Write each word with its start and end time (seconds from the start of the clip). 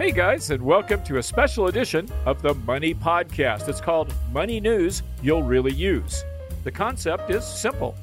Hey 0.00 0.12
guys, 0.12 0.48
and 0.50 0.62
welcome 0.62 1.04
to 1.04 1.18
a 1.18 1.22
special 1.22 1.66
edition 1.66 2.08
of 2.24 2.40
the 2.40 2.54
Money 2.54 2.94
Podcast. 2.94 3.68
It's 3.68 3.82
called 3.82 4.10
Money 4.32 4.58
News 4.58 5.02
You'll 5.22 5.42
Really 5.42 5.74
Use. 5.74 6.24
The 6.64 6.70
concept 6.70 7.28
is 7.28 7.44
simple. 7.44 7.94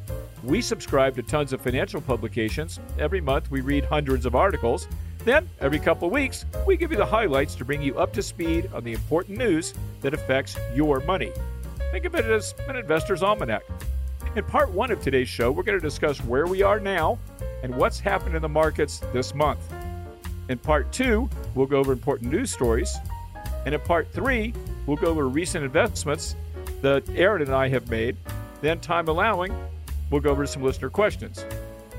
We 0.44 0.62
subscribe 0.62 1.16
to 1.16 1.24
tons 1.24 1.54
of 1.54 1.62
financial 1.62 2.00
publications. 2.00 2.80
Every 3.00 3.20
month 3.20 3.50
we 3.50 3.62
read 3.62 3.84
hundreds 3.84 4.28
of 4.28 4.36
articles. 4.36 4.88
Then, 5.26 5.50
every 5.60 5.80
couple 5.80 6.12
weeks, 6.12 6.46
we 6.68 6.78
give 6.78 6.92
you 6.92 6.98
the 6.98 7.06
highlights 7.06 7.56
to 7.56 7.66
bring 7.66 7.82
you 7.82 7.98
up 7.98 8.14
to 8.14 8.22
speed 8.22 8.70
on 8.76 8.84
the 8.84 8.94
important 8.94 9.40
news 9.40 9.74
that 10.02 10.14
affects 10.14 10.56
your 10.76 11.00
money. 11.00 11.32
Think 11.92 12.06
of 12.06 12.14
it 12.14 12.26
as 12.26 12.54
an 12.68 12.76
investor's 12.76 13.24
almanac. 13.24 13.64
In 14.36 14.44
part 14.44 14.70
one 14.70 14.92
of 14.92 15.02
today's 15.02 15.30
show, 15.30 15.52
we're 15.52 15.64
going 15.64 15.80
to 15.80 15.84
discuss 15.84 16.24
where 16.24 16.46
we 16.46 16.62
are 16.62 16.80
now 16.80 17.18
and 17.64 17.76
what's 17.76 18.00
happened 18.00 18.36
in 18.36 18.44
the 18.44 18.50
markets 18.50 19.02
this 19.14 19.34
month. 19.34 19.62
In 20.50 20.58
part 20.58 20.92
two, 20.94 21.30
we'll 21.58 21.68
go 21.68 21.78
over 21.78 21.92
important 21.92 22.32
news 22.32 22.52
stories. 22.52 22.98
And 23.66 23.74
in 23.74 23.82
part 23.82 24.12
three, 24.14 24.54
we'll 24.86 24.98
go 24.98 25.08
over 25.08 25.28
recent 25.28 25.66
investments 25.66 26.36
that 26.82 27.04
Aaron 27.10 27.42
and 27.42 27.54
I 27.54 27.68
have 27.70 27.90
made. 27.90 28.16
Then, 28.62 28.80
time 28.80 29.08
allowing, 29.08 29.54
we'll 30.10 30.22
go 30.22 30.30
over 30.30 30.46
some 30.46 30.64
listener 30.64 30.90
questions. 30.90 31.44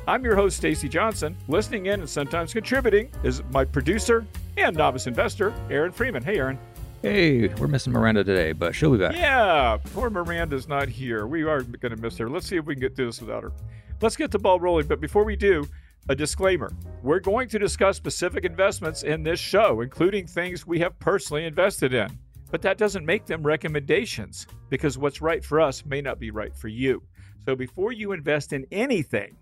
I'm 0.07 0.25
your 0.25 0.37
host, 0.37 0.57
Stacy 0.57 0.89
Johnson. 0.89 1.37
Listening 1.49 1.87
in 1.87 2.01
and 2.01 2.09
sometimes 2.09 2.53
contributing 2.53 3.11
is 3.23 3.43
my 3.51 3.65
producer 3.65 4.25
and 4.57 4.75
novice 4.75 5.07
investor, 5.07 5.53
Aaron 5.71 5.93
Freeman. 5.93 6.23
Hey, 6.23 6.39
Aaron. 6.39 6.59
Hey, 7.03 7.49
we're 7.49 7.69
missing 7.69 7.93
Miranda 7.93 8.25
today, 8.25 8.53
but 8.53 8.75
she'll 8.75 8.91
be 8.91 8.99
back. 8.99 9.15
Yeah, 9.15 9.77
poor 9.93 10.11
Miranda's 10.11 10.67
not 10.67 10.89
here. 10.89 11.27
We 11.27 11.43
are 11.45 11.63
going 11.63 11.95
to 11.95 12.01
miss 12.01 12.17
her. 12.17 12.29
Let's 12.29 12.47
see 12.47 12.57
if 12.57 12.65
we 12.65 12.75
can 12.75 12.81
get 12.81 12.97
through 12.97 13.07
this 13.07 13.21
without 13.21 13.43
her. 13.43 13.53
Let's 14.01 14.17
get 14.17 14.31
the 14.31 14.39
ball 14.39 14.59
rolling. 14.59 14.87
But 14.87 15.01
before 15.01 15.25
we 15.25 15.37
do, 15.37 15.69
a 16.09 16.15
disclaimer. 16.15 16.73
We're 17.03 17.21
going 17.21 17.49
to 17.49 17.59
discuss 17.59 17.97
specific 17.97 18.45
investments 18.45 19.03
in 19.03 19.23
this 19.23 19.39
show, 19.39 19.83
including 19.83 20.27
things 20.27 20.67
we 20.67 20.79
have 20.81 20.99
personally 20.99 21.45
invested 21.45 21.93
in. 21.93 22.19
But 22.51 22.63
that 22.63 22.79
doesn't 22.79 23.05
make 23.05 23.27
them 23.27 23.43
recommendations 23.43 24.47
because 24.71 24.97
what's 24.97 25.21
right 25.21 25.45
for 25.45 25.61
us 25.61 25.85
may 25.85 26.01
not 26.01 26.19
be 26.19 26.31
right 26.31 26.57
for 26.57 26.69
you. 26.69 27.03
So 27.45 27.55
before 27.55 27.93
you 27.93 28.13
invest 28.13 28.53
in 28.53 28.67
anything, 28.73 29.37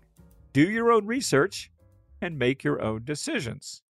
do 0.53 0.69
your 0.69 0.91
own 0.91 1.05
research 1.05 1.71
and 2.21 2.37
make 2.37 2.63
your 2.63 2.81
own 2.81 3.03
decisions. 3.05 3.81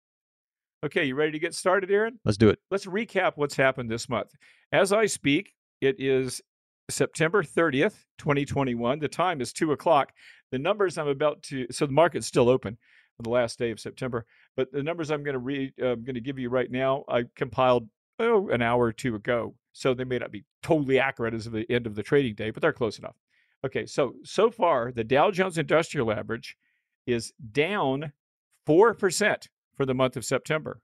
Okay, 0.84 1.05
you 1.05 1.14
ready 1.14 1.33
to 1.33 1.38
get 1.38 1.55
started, 1.55 1.90
Aaron? 1.90 2.18
Let's 2.24 2.36
do 2.36 2.50
it. 2.50 2.58
Let's 2.70 2.84
recap 2.84 3.33
what's 3.36 3.56
happened 3.56 3.90
this 3.90 4.08
month. 4.08 4.33
As 4.72 4.92
I 4.92 5.06
speak, 5.06 5.55
it 5.80 5.96
is 5.98 6.42
September 6.90 7.42
30th, 7.42 8.05
2021. 8.18 8.98
The 8.98 9.08
time 9.08 9.40
is 9.40 9.52
2 9.52 9.72
o'clock. 9.72 10.12
The 10.52 10.58
numbers 10.58 10.97
I'm 10.98 11.08
about 11.08 11.42
to, 11.44 11.66
so 11.70 11.86
the 11.86 11.92
market's 11.92 12.27
still 12.27 12.48
open 12.48 12.78
on 13.19 13.25
the 13.25 13.30
last 13.30 13.58
day 13.58 13.70
of 13.70 13.80
September, 13.80 14.27
but 14.56 14.70
the 14.72 14.83
numbers 14.83 15.11
I'm 15.11 15.22
going 15.22 15.34
to 15.34 15.39
read, 15.41 15.72
uh, 15.80 15.86
I'm 15.86 16.05
going 16.05 16.14
to 16.14 16.20
give 16.20 16.39
you 16.39 16.48
right 16.48 16.70
now, 16.70 17.05
I 17.08 17.25
compiled 17.34 17.89
oh, 18.19 18.48
an 18.48 18.62
hour 18.62 18.84
or 18.84 18.92
two 18.92 19.14
ago. 19.14 19.55
So 19.72 19.92
they 19.92 20.05
may 20.05 20.19
not 20.19 20.33
be 20.33 20.44
totally 20.62 20.98
accurate 20.98 21.34
as 21.34 21.47
of 21.47 21.52
the 21.52 21.70
end 21.70 21.86
of 21.86 21.94
the 21.94 22.02
trading 22.02 22.34
day, 22.34 22.50
but 22.50 22.62
they're 22.62 22.72
close 22.72 22.98
enough. 22.98 23.17
Okay, 23.64 23.84
so 23.84 24.14
so 24.24 24.50
far 24.50 24.92
the 24.92 25.05
Dow 25.05 25.30
Jones 25.30 25.58
Industrial 25.58 26.11
Average 26.11 26.56
is 27.06 27.33
down 27.52 28.12
4% 28.67 29.48
for 29.77 29.86
the 29.86 29.94
month 29.94 30.17
of 30.17 30.24
September. 30.24 30.80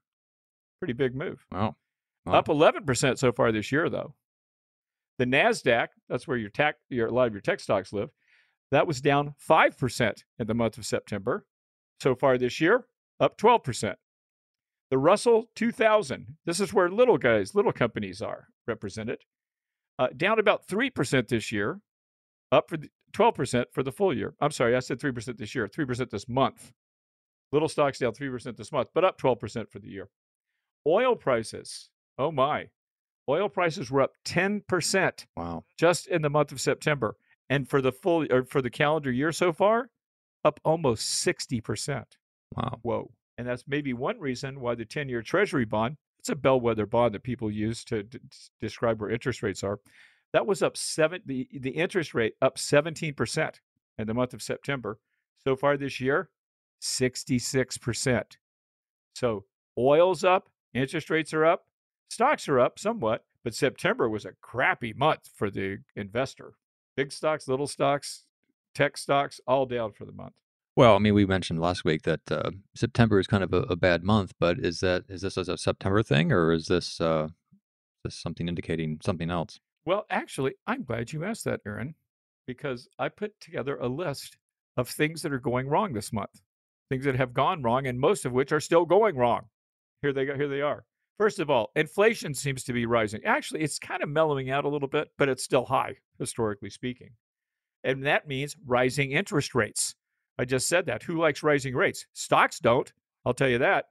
Pretty 0.79 0.93
big 0.93 1.15
move. 1.15 1.45
Wow. 1.51 1.75
wow. 2.25 2.33
Up 2.33 2.47
11% 2.47 3.17
so 3.17 3.31
far 3.31 3.51
this 3.51 3.71
year, 3.71 3.89
though. 3.89 4.15
The 5.17 5.25
NASDAQ, 5.25 5.89
that's 6.09 6.27
where 6.27 6.37
your, 6.37 6.49
tech, 6.49 6.75
your, 6.89 7.07
a 7.07 7.11
lot 7.11 7.27
of 7.27 7.33
your 7.33 7.41
tech 7.41 7.59
stocks 7.59 7.93
live, 7.93 8.09
that 8.73 8.87
was 8.87 9.01
down 9.01 9.35
5% 9.47 10.23
in 10.39 10.47
the 10.47 10.53
month 10.53 10.77
of 10.77 10.85
September. 10.85 11.45
So 12.01 12.15
far 12.15 12.37
this 12.37 12.59
year, 12.59 12.85
up 13.19 13.37
12%. 13.37 13.95
The 14.89 14.97
Russell 14.97 15.45
2000, 15.55 16.37
this 16.45 16.59
is 16.59 16.73
where 16.73 16.89
little 16.89 17.17
guys, 17.17 17.55
little 17.55 17.71
companies 17.71 18.21
are 18.21 18.47
represented, 18.67 19.19
uh, 19.99 20.07
down 20.15 20.39
about 20.39 20.67
3% 20.67 21.27
this 21.27 21.51
year, 21.51 21.81
up 22.51 22.69
for 22.69 22.77
the, 22.77 22.89
12% 23.13 23.65
for 23.71 23.83
the 23.83 23.91
full 23.91 24.15
year. 24.15 24.33
I'm 24.41 24.51
sorry, 24.51 24.75
I 24.75 24.79
said 24.79 24.99
3% 24.99 25.37
this 25.37 25.53
year, 25.53 25.67
3% 25.67 26.09
this 26.09 26.27
month. 26.27 26.71
Little 27.51 27.69
stocks 27.69 27.99
down 27.99 28.13
3% 28.13 28.57
this 28.57 28.71
month, 28.71 28.89
but 28.93 29.03
up 29.03 29.21
12% 29.21 29.69
for 29.69 29.79
the 29.79 29.89
year. 29.89 30.09
Oil 30.87 31.15
prices, 31.15 31.89
oh 32.17 32.31
my. 32.31 32.69
Oil 33.29 33.49
prices 33.49 33.89
were 33.91 34.01
up 34.01 34.13
10%. 34.25 35.25
Wow. 35.37 35.63
Just 35.77 36.07
in 36.07 36.23
the 36.23 36.29
month 36.29 36.51
of 36.51 36.59
September. 36.59 37.15
And 37.49 37.69
for 37.69 37.81
the 37.81 37.91
full 37.91 38.25
or 38.31 38.43
for 38.43 38.61
the 38.61 38.69
calendar 38.69 39.11
year 39.11 39.31
so 39.31 39.53
far, 39.53 39.89
up 40.43 40.59
almost 40.63 41.25
60%. 41.25 42.03
Wow. 42.55 42.79
Whoa. 42.81 43.11
And 43.37 43.47
that's 43.47 43.63
maybe 43.67 43.93
one 43.93 44.19
reason 44.19 44.59
why 44.59 44.75
the 44.75 44.85
10 44.85 45.09
year 45.09 45.21
Treasury 45.21 45.65
bond, 45.65 45.97
it's 46.19 46.29
a 46.29 46.35
bellwether 46.35 46.85
bond 46.85 47.13
that 47.15 47.23
people 47.23 47.51
use 47.51 47.83
to 47.85 48.07
describe 48.61 49.01
where 49.01 49.09
interest 49.09 49.43
rates 49.43 49.63
are. 49.63 49.79
That 50.31 50.47
was 50.47 50.63
up 50.63 50.77
seven, 50.77 51.21
the, 51.25 51.47
the 51.51 51.71
interest 51.71 52.13
rate 52.13 52.33
up 52.41 52.57
17% 52.57 53.55
in 53.97 54.07
the 54.07 54.13
month 54.13 54.33
of 54.33 54.41
September. 54.41 54.99
So 55.43 55.55
far 55.55 55.77
this 55.77 55.99
year, 55.99 56.29
66%. 56.81 58.23
So 59.15 59.45
oil's 59.77 60.23
up, 60.23 60.49
interest 60.73 61.09
rates 61.09 61.33
are 61.33 61.45
up, 61.45 61.65
stocks 62.09 62.47
are 62.47 62.59
up 62.59 62.79
somewhat, 62.79 63.25
but 63.43 63.53
September 63.53 64.09
was 64.09 64.25
a 64.25 64.33
crappy 64.41 64.93
month 64.93 65.29
for 65.35 65.49
the 65.49 65.79
investor. 65.95 66.53
Big 66.95 67.11
stocks, 67.11 67.47
little 67.47 67.67
stocks, 67.67 68.25
tech 68.75 68.97
stocks, 68.97 69.39
all 69.47 69.65
down 69.65 69.91
for 69.91 70.05
the 70.05 70.11
month. 70.11 70.33
Well, 70.75 70.95
I 70.95 70.99
mean, 70.99 71.13
we 71.13 71.25
mentioned 71.25 71.59
last 71.59 71.85
week 71.85 72.03
that 72.03 72.31
uh, 72.31 72.51
September 72.75 73.19
is 73.19 73.27
kind 73.27 73.43
of 73.43 73.53
a, 73.53 73.61
a, 73.61 73.75
bad 73.75 74.03
month, 74.03 74.33
but 74.39 74.57
is 74.59 74.79
that 74.79 75.03
is 75.07 75.21
this 75.21 75.37
a 75.37 75.57
September 75.57 76.01
thing, 76.01 76.31
or 76.31 76.51
is 76.51 76.65
this 76.65 76.99
uh, 76.99 77.27
this 78.03 78.15
something 78.15 78.47
indicating 78.47 78.99
something 79.03 79.29
else? 79.29 79.59
Well, 79.85 80.05
actually, 80.09 80.53
I'm 80.65 80.83
glad 80.83 81.13
you 81.13 81.25
asked 81.25 81.45
that, 81.45 81.61
Aaron, 81.65 81.93
because 82.47 82.87
I 82.97 83.09
put 83.09 83.39
together 83.39 83.77
a 83.77 83.87
list 83.87 84.37
of 84.77 84.89
things 84.89 85.21
that 85.21 85.33
are 85.33 85.39
going 85.39 85.67
wrong 85.67 85.93
this 85.93 86.11
month, 86.11 86.41
things 86.89 87.05
that 87.05 87.15
have 87.15 87.33
gone 87.33 87.61
wrong, 87.61 87.85
and 87.85 87.99
most 87.99 88.25
of 88.25 88.31
which 88.31 88.51
are 88.51 88.59
still 88.59 88.85
going 88.85 89.15
wrong. 89.15 89.43
Here 90.01 90.13
they 90.13 90.25
go. 90.25 90.35
Here 90.35 90.47
they 90.47 90.61
are. 90.61 90.85
First 91.19 91.39
of 91.39 91.51
all, 91.51 91.71
inflation 91.75 92.33
seems 92.33 92.63
to 92.63 92.73
be 92.73 92.87
rising. 92.87 93.23
Actually, 93.23 93.61
it's 93.61 93.77
kind 93.77 94.01
of 94.01 94.09
mellowing 94.09 94.49
out 94.49 94.65
a 94.65 94.69
little 94.69 94.87
bit, 94.87 95.09
but 95.17 95.29
it's 95.29 95.43
still 95.43 95.65
high, 95.65 95.97
historically 96.23 96.69
speaking. 96.69 97.09
And 97.83 98.05
that 98.05 98.27
means 98.27 98.55
rising 98.65 99.11
interest 99.11 99.53
rates. 99.53 99.95
I 100.39 100.45
just 100.45 100.67
said 100.67 100.85
that. 100.85 101.03
Who 101.03 101.19
likes 101.19 101.43
rising 101.43 101.75
rates? 101.75 102.05
Stocks 102.13 102.59
don't. 102.59 102.91
I'll 103.25 103.33
tell 103.33 103.49
you 103.49 103.59
that. 103.59 103.85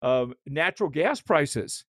Um, 0.00 0.34
natural 0.46 0.88
gas 0.88 1.20
prices, 1.20 1.84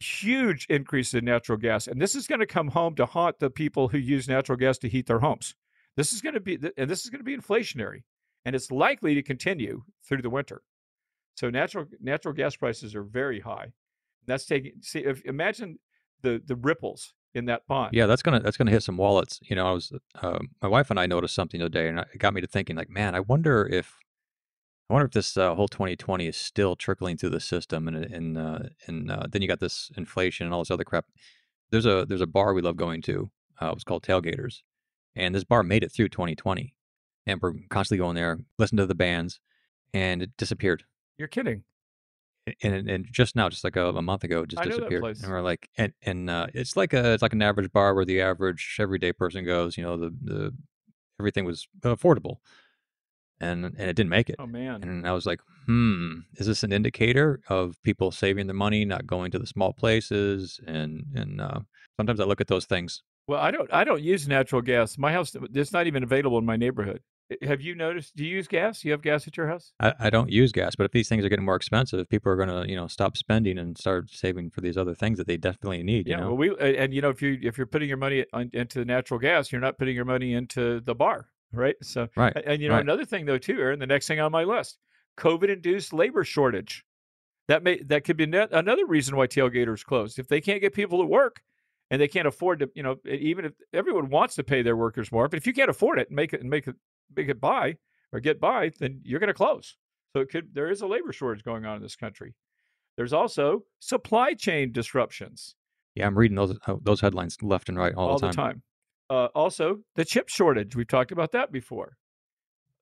huge 0.00 0.66
increase 0.68 1.14
in 1.14 1.24
natural 1.24 1.58
gas. 1.58 1.86
And 1.86 2.00
this 2.00 2.14
is 2.14 2.26
going 2.26 2.40
to 2.40 2.46
come 2.46 2.68
home 2.68 2.94
to 2.96 3.06
haunt 3.06 3.38
the 3.38 3.50
people 3.50 3.88
who 3.88 3.98
use 3.98 4.28
natural 4.28 4.58
gas 4.58 4.78
to 4.78 4.88
heat 4.88 5.06
their 5.06 5.20
homes. 5.20 5.54
This 5.96 6.12
is 6.12 6.20
going 6.20 6.34
to 6.34 6.40
be, 6.40 6.58
and 6.76 6.88
this 6.88 7.04
is 7.04 7.10
going 7.10 7.20
to 7.20 7.24
be 7.24 7.36
inflationary, 7.36 8.02
and 8.44 8.54
it's 8.54 8.70
likely 8.70 9.14
to 9.14 9.22
continue 9.22 9.82
through 10.06 10.22
the 10.22 10.30
winter. 10.30 10.62
So 11.34 11.50
natural 11.50 11.86
natural 12.00 12.34
gas 12.34 12.56
prices 12.56 12.94
are 12.94 13.02
very 13.02 13.40
high. 13.40 13.72
That's 14.26 14.46
taking 14.46 14.72
see 14.80 15.00
if 15.00 15.24
imagine 15.24 15.78
the 16.22 16.42
the 16.44 16.56
ripples 16.56 17.14
in 17.34 17.46
that 17.46 17.66
pond. 17.66 17.94
Yeah, 17.94 18.06
that's 18.06 18.22
gonna 18.22 18.40
that's 18.40 18.56
gonna 18.56 18.70
hit 18.70 18.82
some 18.82 18.96
wallets. 18.96 19.40
You 19.42 19.56
know, 19.56 19.66
I 19.66 19.72
was 19.72 19.92
uh, 20.20 20.38
my 20.62 20.68
wife 20.68 20.90
and 20.90 20.98
I 20.98 21.06
noticed 21.06 21.34
something 21.34 21.60
today, 21.60 21.88
and 21.88 21.98
it 21.98 22.18
got 22.18 22.34
me 22.34 22.40
to 22.40 22.46
thinking, 22.46 22.76
like, 22.76 22.90
man, 22.90 23.14
I 23.14 23.20
wonder 23.20 23.66
if 23.66 23.96
I 24.88 24.94
wonder 24.94 25.06
if 25.06 25.12
this 25.12 25.36
uh, 25.36 25.54
whole 25.54 25.68
2020 25.68 26.26
is 26.26 26.36
still 26.36 26.74
trickling 26.74 27.16
through 27.16 27.30
the 27.30 27.40
system, 27.40 27.88
and 27.88 27.96
and 27.96 28.38
uh, 28.38 28.58
and 28.86 29.10
uh, 29.10 29.24
then 29.30 29.42
you 29.42 29.48
got 29.48 29.60
this 29.60 29.90
inflation 29.96 30.46
and 30.46 30.54
all 30.54 30.60
this 30.60 30.70
other 30.70 30.84
crap. 30.84 31.06
There's 31.70 31.86
a 31.86 32.06
there's 32.08 32.22
a 32.22 32.26
bar 32.26 32.54
we 32.54 32.62
love 32.62 32.76
going 32.76 33.02
to. 33.02 33.30
Uh, 33.60 33.66
it 33.66 33.74
was 33.74 33.84
called 33.84 34.02
Tailgaters, 34.02 34.62
and 35.14 35.34
this 35.34 35.44
bar 35.44 35.62
made 35.62 35.82
it 35.82 35.92
through 35.92 36.08
2020, 36.08 36.74
and 37.26 37.40
we're 37.42 37.54
constantly 37.68 38.02
going 38.02 38.14
there, 38.14 38.38
listen 38.58 38.78
to 38.78 38.86
the 38.86 38.94
bands, 38.94 39.40
and 39.92 40.22
it 40.22 40.30
disappeared. 40.36 40.84
You're 41.18 41.28
kidding. 41.28 41.64
And, 42.62 42.88
and 42.88 43.06
just 43.10 43.36
now, 43.36 43.48
just 43.48 43.64
like 43.64 43.76
a, 43.76 43.88
a 43.88 44.02
month 44.02 44.24
ago, 44.24 44.42
it 44.42 44.50
just 44.50 44.62
disappeared. 44.62 45.04
And 45.04 45.30
we're 45.30 45.42
like, 45.42 45.68
and 45.76 45.92
and 46.02 46.30
uh, 46.30 46.46
it's 46.54 46.76
like 46.76 46.92
a 46.92 47.12
it's 47.12 47.22
like 47.22 47.32
an 47.32 47.42
average 47.42 47.72
bar 47.72 47.94
where 47.94 48.04
the 48.04 48.20
average 48.20 48.76
everyday 48.78 49.12
person 49.12 49.44
goes. 49.44 49.76
You 49.76 49.84
know, 49.84 49.96
the 49.96 50.14
the 50.22 50.54
everything 51.20 51.44
was 51.44 51.66
affordable, 51.82 52.36
and 53.40 53.64
and 53.64 53.80
it 53.80 53.94
didn't 53.94 54.10
make 54.10 54.30
it. 54.30 54.36
Oh 54.38 54.46
man! 54.46 54.82
And 54.82 55.06
I 55.06 55.12
was 55.12 55.26
like, 55.26 55.40
hmm, 55.66 56.20
is 56.36 56.46
this 56.46 56.62
an 56.62 56.72
indicator 56.72 57.40
of 57.48 57.76
people 57.82 58.10
saving 58.10 58.46
their 58.46 58.54
money, 58.54 58.84
not 58.84 59.06
going 59.06 59.30
to 59.32 59.38
the 59.38 59.46
small 59.46 59.72
places? 59.72 60.60
And 60.66 61.04
and 61.14 61.40
uh, 61.40 61.60
sometimes 61.96 62.20
I 62.20 62.24
look 62.24 62.40
at 62.40 62.48
those 62.48 62.66
things. 62.66 63.02
Well, 63.26 63.40
I 63.40 63.50
don't 63.50 63.72
I 63.72 63.84
don't 63.84 64.02
use 64.02 64.26
natural 64.26 64.62
gas. 64.62 64.96
My 64.98 65.12
house 65.12 65.36
it's 65.54 65.72
not 65.72 65.86
even 65.86 66.02
available 66.02 66.38
in 66.38 66.46
my 66.46 66.56
neighborhood. 66.56 67.02
Have 67.42 67.60
you 67.60 67.74
noticed? 67.74 68.16
Do 68.16 68.24
you 68.24 68.36
use 68.36 68.48
gas? 68.48 68.84
You 68.84 68.92
have 68.92 69.02
gas 69.02 69.26
at 69.26 69.36
your 69.36 69.48
house? 69.48 69.72
I, 69.80 69.92
I 70.00 70.10
don't 70.10 70.30
use 70.30 70.50
gas, 70.50 70.74
but 70.74 70.84
if 70.84 70.92
these 70.92 71.08
things 71.08 71.24
are 71.24 71.28
getting 71.28 71.44
more 71.44 71.56
expensive, 71.56 72.08
people 72.08 72.32
are 72.32 72.36
going 72.36 72.48
to, 72.48 72.66
you 72.66 72.74
know, 72.74 72.86
stop 72.86 73.18
spending 73.18 73.58
and 73.58 73.76
start 73.76 74.08
saving 74.10 74.50
for 74.50 74.62
these 74.62 74.78
other 74.78 74.94
things 74.94 75.18
that 75.18 75.26
they 75.26 75.36
definitely 75.36 75.82
need. 75.82 76.06
Yeah. 76.06 76.16
You 76.16 76.20
know? 76.22 76.34
Well, 76.34 76.36
we 76.36 76.76
and 76.76 76.94
you 76.94 77.02
know 77.02 77.10
if 77.10 77.20
you 77.20 77.38
if 77.42 77.58
you're 77.58 77.66
putting 77.66 77.88
your 77.88 77.98
money 77.98 78.24
into 78.54 78.84
natural 78.84 79.20
gas, 79.20 79.52
you're 79.52 79.60
not 79.60 79.76
putting 79.76 79.94
your 79.94 80.06
money 80.06 80.32
into 80.32 80.80
the 80.80 80.94
bar, 80.94 81.28
right? 81.52 81.76
So 81.82 82.08
right. 82.16 82.34
And 82.46 82.62
you 82.62 82.68
know 82.68 82.76
right. 82.76 82.82
another 82.82 83.04
thing 83.04 83.26
though 83.26 83.38
too, 83.38 83.60
Aaron, 83.60 83.78
the 83.78 83.86
next 83.86 84.06
thing 84.08 84.20
on 84.20 84.32
my 84.32 84.44
list, 84.44 84.78
COVID-induced 85.18 85.92
labor 85.92 86.24
shortage. 86.24 86.84
that 87.48 87.62
may 87.62 87.82
that 87.84 88.04
could 88.04 88.16
be 88.16 88.26
net, 88.26 88.50
another 88.52 88.86
reason 88.86 89.16
why 89.16 89.26
tailgaters 89.26 89.84
closed. 89.84 90.18
If 90.18 90.28
they 90.28 90.40
can't 90.40 90.60
get 90.60 90.74
people 90.74 91.00
to 91.00 91.06
work 91.06 91.42
and 91.90 92.00
they 92.00 92.08
can't 92.08 92.28
afford 92.28 92.60
to, 92.60 92.70
you 92.74 92.82
know, 92.82 92.96
even 93.06 93.46
if 93.46 93.52
everyone 93.72 94.10
wants 94.10 94.34
to 94.36 94.44
pay 94.44 94.62
their 94.62 94.76
workers 94.76 95.10
more, 95.10 95.28
but 95.28 95.38
if 95.38 95.46
you 95.46 95.52
can't 95.54 95.70
afford 95.70 95.98
it 95.98 96.08
and 96.08 96.16
make 96.16 96.32
it 96.32 96.40
and 96.40 96.50
make 96.50 96.68
it 96.68 96.76
make 97.14 97.28
it 97.28 97.40
buy 97.40 97.76
or 98.12 98.20
get 98.20 98.40
by, 98.40 98.70
then 98.78 99.00
you're 99.04 99.20
going 99.20 99.28
to 99.28 99.34
close. 99.34 99.76
So 100.12 100.20
it 100.20 100.30
could 100.30 100.54
there 100.54 100.70
is 100.70 100.80
a 100.80 100.86
labor 100.86 101.12
shortage 101.12 101.44
going 101.44 101.64
on 101.64 101.76
in 101.76 101.82
this 101.82 101.96
country. 101.96 102.34
There's 102.96 103.12
also 103.12 103.64
supply 103.80 104.34
chain 104.34 104.72
disruptions. 104.72 105.54
Yeah, 105.94 106.06
I'm 106.06 106.18
reading 106.18 106.36
those 106.36 106.56
uh, 106.66 106.76
those 106.82 107.00
headlines 107.00 107.36
left 107.42 107.68
and 107.68 107.78
right 107.78 107.94
all, 107.94 108.10
all 108.10 108.18
the 108.18 108.28
the 108.28 108.32
time. 108.32 108.46
time. 108.46 108.62
Uh, 109.10 109.26
also, 109.34 109.78
the 109.96 110.04
chip 110.04 110.28
shortage. 110.28 110.76
We've 110.76 110.88
talked 110.88 111.12
about 111.12 111.32
that 111.32 111.52
before. 111.52 111.96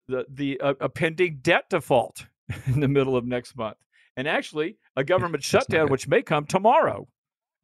The 0.08 0.24
the 0.28 0.60
uh, 0.60 0.74
a 0.80 0.88
pending 0.88 1.40
debt 1.42 1.64
default 1.70 2.26
in 2.66 2.80
the 2.80 2.88
middle 2.88 3.16
of 3.16 3.24
next 3.24 3.56
month, 3.56 3.78
and 4.16 4.28
actually 4.28 4.78
a 4.96 5.04
government 5.04 5.42
shutdown, 5.42 5.90
which 5.90 6.08
may 6.08 6.22
come 6.22 6.46
tomorrow. 6.46 7.08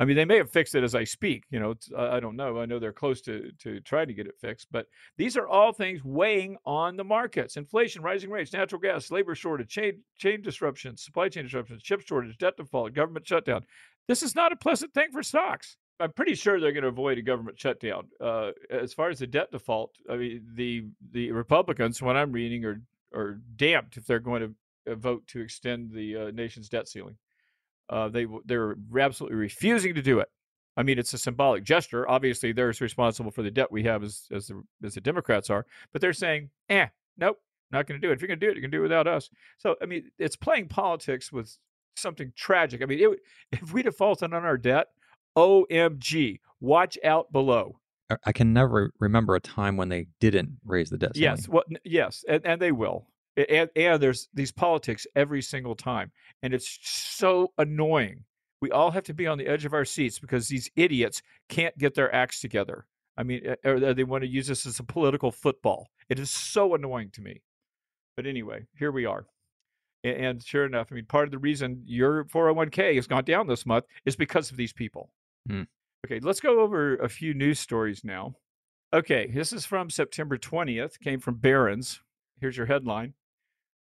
I 0.02 0.04
mean, 0.04 0.16
they 0.16 0.25
may 0.25 0.38
have 0.38 0.50
fixed 0.50 0.75
it 0.75 0.82
as 0.82 0.96
I 0.96 1.04
speak. 1.04 1.44
You 1.50 1.60
know, 1.60 1.75
I 1.96 2.19
don't 2.19 2.34
know. 2.34 2.58
I 2.58 2.66
know 2.66 2.81
they're 2.81 2.93
close 2.93 3.20
to 3.20 3.52
to 3.60 3.78
trying 3.82 4.08
to 4.08 4.14
get 4.14 4.26
it 4.26 4.34
fixed, 4.40 4.66
but 4.72 4.88
these 5.16 5.37
are 5.37 5.46
all 5.46 5.72
things 5.72 6.02
weighing 6.02 6.56
on 6.66 6.96
the 6.96 7.04
markets: 7.04 7.56
inflation, 7.56 8.02
rising 8.02 8.28
rates, 8.28 8.52
natural 8.52 8.81
gas, 8.81 9.12
labor 9.12 9.37
shortage, 9.37 9.69
chain 9.69 10.02
chain 10.16 10.43
disruptions, 10.43 11.04
supply 11.04 11.28
chain 11.28 11.44
disruptions, 11.44 11.84
chip 11.84 12.00
shortage, 12.00 12.37
debt 12.37 12.56
default, 12.56 12.94
government 12.94 13.28
shutdown. 13.28 13.64
This 14.08 14.25
is 14.25 14.34
not 14.34 14.50
a 14.50 14.56
pleasant 14.56 14.93
thing 14.93 15.12
for 15.12 15.22
stocks. 15.22 15.76
I'm 16.00 16.12
pretty 16.12 16.34
sure 16.34 16.58
they're 16.58 16.72
going 16.72 16.82
to 16.82 16.88
avoid 16.88 17.19
a 17.19 17.22
government 17.22 17.60
shutdown. 17.60 18.08
Uh, 18.20 18.50
as 18.70 18.93
far 18.93 19.08
as 19.08 19.20
the 19.20 19.28
debt 19.28 19.52
default, 19.52 19.94
I 20.10 20.16
mean, 20.16 20.44
the 20.56 20.87
the 21.12 21.31
Republicans, 21.31 22.02
what 22.02 22.16
I'm 22.16 22.32
reading, 22.32 22.64
are 22.64 22.82
are 23.14 23.38
damped 23.54 23.96
if 23.96 24.06
they're 24.06 24.19
going 24.19 24.43
to 24.43 24.93
uh, 24.93 24.96
vote 24.96 25.28
to 25.28 25.40
extend 25.40 25.93
the 25.93 26.16
uh, 26.16 26.31
nation's 26.32 26.69
debt 26.69 26.88
ceiling. 26.88 27.19
Uh, 27.92 28.08
they 28.08 28.26
they're 28.46 28.74
absolutely 28.98 29.36
refusing 29.36 29.94
to 29.94 30.02
do 30.02 30.18
it. 30.20 30.28
I 30.76 30.82
mean, 30.82 30.98
it's 30.98 31.12
a 31.12 31.18
symbolic 31.18 31.64
gesture. 31.64 32.08
Obviously, 32.08 32.52
they're 32.52 32.70
as 32.70 32.80
responsible 32.80 33.30
for 33.30 33.42
the 33.42 33.50
debt 33.50 33.70
we 33.70 33.82
have 33.84 34.02
as 34.02 34.26
as 34.32 34.46
the 34.46 34.62
as 34.82 34.94
the 34.94 35.00
Democrats 35.02 35.50
are, 35.50 35.66
but 35.92 36.00
they're 36.00 36.14
saying, 36.14 36.48
"Eh, 36.70 36.86
nope, 37.18 37.38
not 37.70 37.86
going 37.86 38.00
to 38.00 38.06
do 38.06 38.10
it. 38.10 38.14
If 38.14 38.22
you're 38.22 38.28
going 38.28 38.40
to 38.40 38.46
do 38.46 38.50
it, 38.50 38.56
you 38.56 38.62
can 38.62 38.70
do 38.70 38.78
it 38.78 38.82
without 38.82 39.06
us." 39.06 39.28
So, 39.58 39.76
I 39.82 39.86
mean, 39.86 40.10
it's 40.18 40.36
playing 40.36 40.68
politics 40.68 41.30
with 41.30 41.54
something 41.96 42.32
tragic. 42.34 42.80
I 42.82 42.86
mean, 42.86 42.98
it, 43.00 43.18
if 43.62 43.72
we 43.74 43.82
defaulted 43.82 44.32
on 44.32 44.44
our 44.44 44.56
debt, 44.56 44.86
OMG, 45.36 46.40
watch 46.60 46.98
out 47.04 47.30
below. 47.32 47.78
I- 48.10 48.16
I 48.26 48.32
can 48.32 48.52
never 48.52 48.92
remember 48.98 49.34
a 49.34 49.40
time 49.40 49.76
when 49.76 49.88
they 49.88 50.06
didn't 50.20 50.58
raise 50.64 50.90
the 50.90 50.98
debt. 50.98 51.12
Yes, 51.14 51.48
well, 51.48 51.64
yes, 51.84 52.24
and, 52.28 52.44
and 52.46 52.60
they 52.60 52.72
will. 52.72 53.08
And, 53.37 53.70
and 53.75 54.02
there's 54.02 54.29
these 54.34 54.52
politics 54.52 55.06
every 55.17 55.43
single 55.43 55.75
time, 55.75 56.12
and 56.43 56.52
it's 56.52 56.79
so 56.82 57.52
annoying. 57.58 58.25
We 58.61 58.70
all 58.70 58.90
have 58.90 59.05
to 59.05 59.14
be 59.14 59.26
on 59.26 59.38
the 59.38 59.49
edge 59.49 59.64
of 59.64 59.75
our 59.75 59.84
seats 59.84 60.19
because 60.19 60.49
these 60.49 60.70
idiots 60.76 61.23
can't 61.49 61.76
get 61.79 61.94
their 61.94 62.14
acts 62.14 62.40
together. 62.40 62.87
I 63.17 63.23
mean, 63.25 63.43
uh, 63.46 63.69
or 63.69 63.94
they 63.94 64.05
want 64.05 64.23
to 64.23 64.29
use 64.29 64.46
this 64.46 64.67
as 64.67 64.79
a 64.79 64.84
political 64.84 65.31
football. 65.32 65.88
It 66.08 66.19
is 66.19 66.31
so 66.31 66.75
annoying 66.75 67.11
to 67.14 67.20
me. 67.20 67.43
But 68.17 68.26
anyway, 68.26 68.67
here 68.79 68.93
we 68.93 69.06
are. 69.06 69.26
And 70.05 70.43
sure 70.43 70.64
enough, 70.67 70.88
I 70.90 70.94
mean, 70.94 71.06
part 71.06 71.26
of 71.26 71.31
the 71.31 71.38
reason 71.38 71.82
your 71.87 72.25
401k 72.25 72.96
has 72.96 73.06
gone 73.06 73.25
down 73.25 73.46
this 73.46 73.64
month 73.67 73.85
is 74.05 74.17
because 74.17 74.50
of 74.50 74.56
these 74.56 74.73
people. 74.73 75.11
Hmm. 75.49 75.62
Okay, 76.06 76.20
let's 76.20 76.40
go 76.40 76.61
over 76.61 76.96
a 76.96 77.08
few 77.08 77.35
news 77.35 77.61
stories 77.61 78.02
now. 78.05 78.35
Okay, 78.93 79.31
this 79.32 79.52
is 79.52 79.64
from 79.64 79.88
September 79.88 80.37
20th, 80.37 80.99
came 80.99 81.20
from 81.20 81.37
Barron's. 81.37 82.00
Here's 82.40 82.56
your 82.56 82.67
headline 82.67 83.14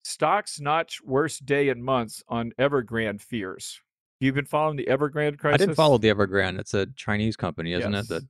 Stocks 0.03 0.61
notch 0.61 1.01
worst 1.05 1.45
day 1.47 1.69
in 1.69 1.83
months 1.83 2.23
on 2.29 2.53
Evergrande 2.59 3.21
fears. 3.21 3.81
You've 4.19 4.35
been 4.35 4.45
following 4.47 4.77
the 4.77 4.87
Evergrande 4.87 5.39
crisis. 5.39 5.55
I 5.55 5.65
didn't 5.65 5.75
follow 5.77 5.99
the 5.99 6.09
Evergrande. 6.09 6.59
It's 6.59 6.75
a 6.75 6.87
Chinese 6.97 7.37
company, 7.37 7.73
isn't 7.75 7.93
Yes. 7.93 8.05
it? 8.07 8.09
That 8.09 8.23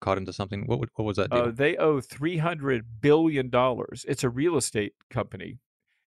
caught 0.00 0.18
into 0.18 0.32
something. 0.32 0.66
What 0.66 0.80
what 0.94 1.04
was 1.04 1.16
that 1.16 1.30
deal? 1.30 1.40
Uh, 1.44 1.50
they 1.50 1.76
owe 1.76 2.00
three 2.00 2.36
hundred 2.38 3.00
billion 3.00 3.48
dollars. 3.50 4.04
It's 4.08 4.24
a 4.24 4.30
real 4.30 4.56
estate 4.56 4.92
company, 5.10 5.58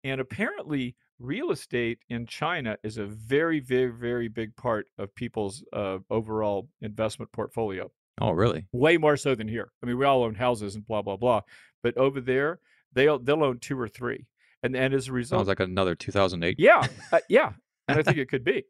and 0.03 0.19
apparently, 0.21 0.95
real 1.19 1.51
estate 1.51 1.99
in 2.09 2.25
China 2.25 2.77
is 2.83 2.97
a 2.97 3.05
very, 3.05 3.59
very, 3.59 3.91
very 3.91 4.27
big 4.29 4.55
part 4.55 4.87
of 4.97 5.13
people's 5.15 5.63
uh, 5.73 5.99
overall 6.09 6.67
investment 6.81 7.31
portfolio. 7.33 7.91
oh, 8.21 8.31
really? 8.31 8.65
Way 8.71 8.97
more 8.97 9.17
so 9.17 9.35
than 9.35 9.47
here. 9.47 9.71
I 9.81 9.85
mean, 9.85 9.97
we 9.97 10.05
all 10.05 10.23
own 10.23 10.35
houses 10.35 10.75
and 10.75 10.85
blah 10.87 11.01
blah 11.01 11.17
blah, 11.17 11.41
but 11.81 11.95
over 11.97 12.19
there, 12.21 12.59
they'll 12.93 13.19
they'll 13.19 13.43
own 13.43 13.59
two 13.59 13.79
or 13.79 13.87
three, 13.89 14.25
and 14.63 14.75
and 14.75 14.93
as 14.93 15.07
a 15.07 15.11
result, 15.13 15.39
Sounds 15.39 15.47
like 15.49 15.59
another 15.59 15.95
2008. 15.95 16.55
yeah, 16.59 16.87
uh, 17.11 17.19
yeah, 17.29 17.51
and 17.87 17.99
I 17.99 18.03
think 18.03 18.17
it 18.17 18.27
could 18.29 18.43
be. 18.43 18.63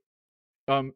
Um, 0.68 0.94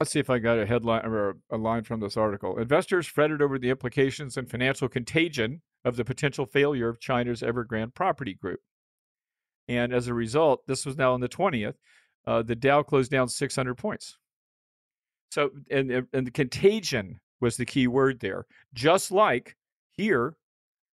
let's 0.00 0.12
see 0.12 0.20
if 0.20 0.30
I 0.30 0.38
got 0.38 0.58
a 0.58 0.66
headline 0.66 1.04
or 1.06 1.30
a, 1.30 1.34
a 1.52 1.56
line 1.56 1.84
from 1.84 2.00
this 2.00 2.16
article. 2.16 2.58
Investors 2.58 3.06
fretted 3.06 3.40
over 3.42 3.58
the 3.58 3.70
implications 3.70 4.36
and 4.36 4.50
financial 4.50 4.88
contagion 4.88 5.62
of 5.84 5.96
the 5.96 6.04
potential 6.04 6.46
failure 6.46 6.88
of 6.88 7.00
China's 7.00 7.42
Evergrande 7.42 7.94
Property 7.94 8.34
Group, 8.34 8.60
and 9.68 9.92
as 9.92 10.08
a 10.08 10.14
result, 10.14 10.66
this 10.66 10.84
was 10.86 10.96
now 10.96 11.14
on 11.14 11.20
the 11.20 11.28
twentieth. 11.28 11.76
Uh, 12.26 12.42
the 12.42 12.56
Dow 12.56 12.82
closed 12.82 13.10
down 13.10 13.28
600 13.28 13.74
points. 13.74 14.16
So, 15.30 15.50
and 15.70 15.90
and 15.90 16.06
and 16.14 16.26
the 16.26 16.30
contagion 16.30 17.20
was 17.40 17.56
the 17.58 17.66
key 17.66 17.86
word 17.86 18.20
there. 18.20 18.46
Just 18.72 19.10
like 19.12 19.56
here, 19.90 20.36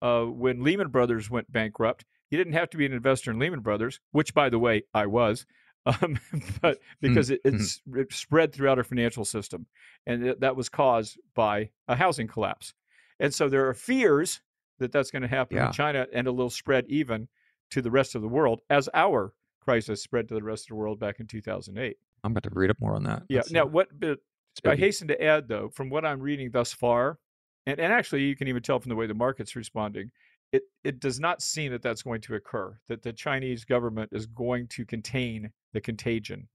uh, 0.02 0.24
when 0.24 0.64
Lehman 0.64 0.88
Brothers 0.88 1.30
went 1.30 1.52
bankrupt, 1.52 2.04
you 2.31 2.38
didn't 2.38 2.53
have 2.55 2.71
to 2.71 2.77
be 2.77 2.87
an 2.87 2.93
investor 2.93 3.31
in 3.31 3.38
Lehman 3.38 3.61
Brothers, 3.61 4.00
which, 4.12 4.35
by 4.35 4.49
the 4.49 4.59
way, 4.59 4.85
I 4.94 5.06
was, 5.06 5.47
um, 5.87 6.19
but 6.61 6.79
because 7.00 7.31
it, 7.31 7.41
it's 7.44 7.81
it 7.94 8.12
spread 8.12 8.53
throughout 8.53 8.79
our 8.79 8.85
financial 8.85 9.25
system, 9.25 9.67
and 10.06 10.25
it, 10.27 10.41
that 10.41 10.55
was 10.56 10.69
caused 10.69 11.19
by 11.35 11.71
a 11.88 11.97
housing 11.97 12.27
collapse. 12.29 12.75
And 13.19 13.32
so 13.35 13.49
there 13.49 13.69
are 13.69 13.75
fears 13.75 14.41
that 14.79 14.93
that's 14.93 15.11
going 15.11 15.23
to 15.23 15.29
happen 15.29 15.56
Yeah. 15.56 15.67
in 15.67 15.73
China, 15.73 16.06
and 16.12 16.27
a 16.27 16.31
little 16.31 16.50
spread 16.50 16.85
even 16.88 17.29
to 17.71 17.82
the 17.82 17.91
rest 17.91 18.15
of 18.15 18.23
the 18.23 18.29
world, 18.29 18.61
as 18.71 18.88
our 18.94 19.32
crisis 19.62 20.03
spread 20.03 20.29
to 20.29 20.35
the 20.35 20.43
rest 20.43 20.65
of 20.65 20.69
the 20.69 20.75
world 20.77 20.99
back 20.99 21.21
in 21.21 21.27
2008. 21.27 21.97
I'm 22.25 22.32
about 22.32 22.43
to 22.43 22.50
read 22.53 22.71
up 22.71 22.81
more 22.81 22.94
on 22.94 23.05
that. 23.05 23.23
Yeah. 23.29 23.38
That's, 23.38 23.53
Now, 23.53 23.65
what? 23.67 23.88
But 23.99 24.19
I 24.65 24.77
hasten 24.77 25.09
to 25.09 25.23
add, 25.23 25.49
though, 25.49 25.71
from 25.71 25.88
what 25.91 26.05
I'm 26.05 26.21
reading 26.21 26.50
thus 26.50 26.73
far, 26.73 27.19
and, 27.67 27.79
and 27.79 27.93
actually 27.93 28.23
you 28.25 28.37
can 28.37 28.49
even 28.49 28.62
tell 28.62 28.79
from 28.81 28.88
the 28.91 28.97
way 28.97 29.06
the 29.06 29.15
market's 29.15 29.55
responding, 29.56 30.11
it, 30.52 30.62
it 30.85 31.00
does 31.00 31.20
not 31.20 31.43
seem 31.43 31.73
that 31.73 31.82
that's 31.82 32.02
going 32.02 32.20
to 32.23 32.35
occur, 32.35 32.79
that 32.88 33.02
the 33.02 33.12
Chinese 33.12 33.64
government 33.64 34.11
is 34.12 34.26
going 34.26 34.67
to 34.69 34.85
contain 34.85 35.50
the 35.73 35.81
contagion. 35.81 36.49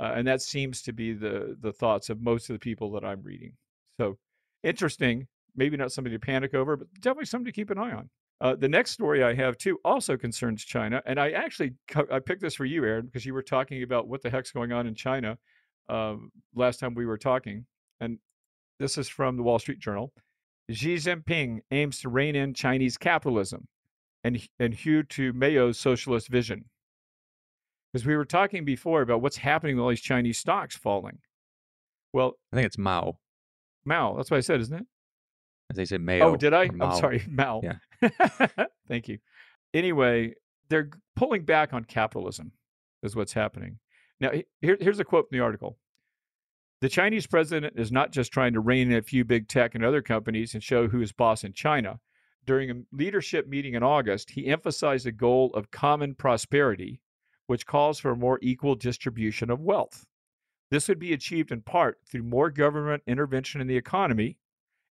Uh, 0.00 0.12
and 0.16 0.26
that 0.26 0.42
seems 0.42 0.82
to 0.82 0.92
be 0.92 1.12
the, 1.12 1.56
the 1.60 1.72
thoughts 1.72 2.10
of 2.10 2.20
most 2.20 2.50
of 2.50 2.54
the 2.54 2.58
people 2.60 2.90
that 2.92 3.04
I'm 3.04 3.22
reading. 3.22 3.52
So 3.98 4.18
interesting. 4.62 5.26
Maybe 5.56 5.76
not 5.76 5.92
somebody 5.92 6.16
to 6.16 6.20
panic 6.20 6.52
over, 6.52 6.76
but 6.76 6.88
definitely 6.94 7.26
something 7.26 7.46
to 7.46 7.52
keep 7.52 7.70
an 7.70 7.78
eye 7.78 7.92
on. 7.92 8.10
Uh, 8.40 8.56
the 8.56 8.68
next 8.68 8.90
story 8.90 9.22
I 9.22 9.32
have 9.34 9.56
too 9.56 9.78
also 9.84 10.16
concerns 10.16 10.64
China, 10.64 11.00
and 11.06 11.20
I 11.20 11.30
actually 11.30 11.74
I 12.10 12.18
picked 12.18 12.42
this 12.42 12.56
for 12.56 12.64
you, 12.64 12.84
Aaron, 12.84 13.06
because 13.06 13.24
you 13.24 13.32
were 13.32 13.42
talking 13.42 13.84
about 13.84 14.08
what 14.08 14.20
the 14.20 14.30
heck's 14.30 14.50
going 14.50 14.72
on 14.72 14.88
in 14.88 14.94
China 14.96 15.38
um, 15.88 16.32
last 16.54 16.80
time 16.80 16.94
we 16.94 17.06
were 17.06 17.16
talking, 17.16 17.64
and 18.00 18.18
this 18.80 18.98
is 18.98 19.08
from 19.08 19.36
the 19.36 19.42
Wall 19.44 19.60
Street 19.60 19.78
Journal. 19.78 20.12
Xi 20.70 20.96
Jinping 20.96 21.60
aims 21.70 22.00
to 22.00 22.08
rein 22.08 22.36
in 22.36 22.54
Chinese 22.54 22.96
capitalism 22.96 23.68
and 24.22 24.40
and 24.58 24.74
hew 24.74 25.02
to 25.02 25.32
Mao's 25.32 25.78
socialist 25.78 26.28
vision. 26.28 26.64
Because 27.92 28.06
we 28.06 28.16
were 28.16 28.24
talking 28.24 28.64
before 28.64 29.02
about 29.02 29.22
what's 29.22 29.36
happening 29.36 29.76
with 29.76 29.82
all 29.84 29.90
these 29.90 30.00
Chinese 30.00 30.38
stocks 30.38 30.76
falling. 30.76 31.18
Well, 32.12 32.32
I 32.52 32.56
think 32.56 32.66
it's 32.66 32.78
Mao. 32.78 33.18
Mao, 33.84 34.16
that's 34.16 34.30
what 34.30 34.38
I 34.38 34.40
said, 34.40 34.60
isn't 34.60 34.76
it? 34.76 34.86
As 35.70 35.76
they 35.76 35.84
said, 35.84 36.00
Mayo. 36.00 36.30
Oh, 36.30 36.36
did 36.36 36.52
I? 36.54 36.64
I'm 36.64 36.96
sorry, 36.96 37.22
Mao. 37.28 37.60
Yeah. 37.62 38.08
Thank 38.88 39.08
you. 39.08 39.18
Anyway, 39.72 40.34
they're 40.70 40.90
pulling 41.16 41.44
back 41.44 41.72
on 41.72 41.84
capitalism, 41.84 42.52
is 43.02 43.14
what's 43.14 43.32
happening. 43.32 43.78
Now, 44.20 44.30
here, 44.60 44.76
here's 44.80 44.98
a 44.98 45.04
quote 45.04 45.28
from 45.28 45.38
the 45.38 45.44
article. 45.44 45.78
The 46.84 46.90
Chinese 46.90 47.26
president 47.26 47.78
is 47.78 47.90
not 47.90 48.12
just 48.12 48.30
trying 48.30 48.52
to 48.52 48.60
rein 48.60 48.92
in 48.92 48.98
a 48.98 49.02
few 49.02 49.24
big 49.24 49.48
tech 49.48 49.74
and 49.74 49.82
other 49.82 50.02
companies 50.02 50.52
and 50.52 50.62
show 50.62 50.86
who 50.86 51.00
is 51.00 51.12
boss 51.12 51.42
in 51.42 51.54
China. 51.54 51.98
During 52.44 52.70
a 52.70 52.82
leadership 52.92 53.48
meeting 53.48 53.72
in 53.72 53.82
August, 53.82 54.28
he 54.28 54.48
emphasized 54.48 55.06
the 55.06 55.12
goal 55.12 55.50
of 55.54 55.70
common 55.70 56.14
prosperity, 56.14 57.00
which 57.46 57.66
calls 57.66 57.98
for 57.98 58.10
a 58.10 58.16
more 58.16 58.38
equal 58.42 58.74
distribution 58.74 59.50
of 59.50 59.62
wealth. 59.62 60.04
This 60.70 60.86
would 60.86 60.98
be 60.98 61.14
achieved 61.14 61.52
in 61.52 61.62
part 61.62 62.00
through 62.06 62.24
more 62.24 62.50
government 62.50 63.02
intervention 63.06 63.62
in 63.62 63.66
the 63.66 63.78
economy 63.78 64.36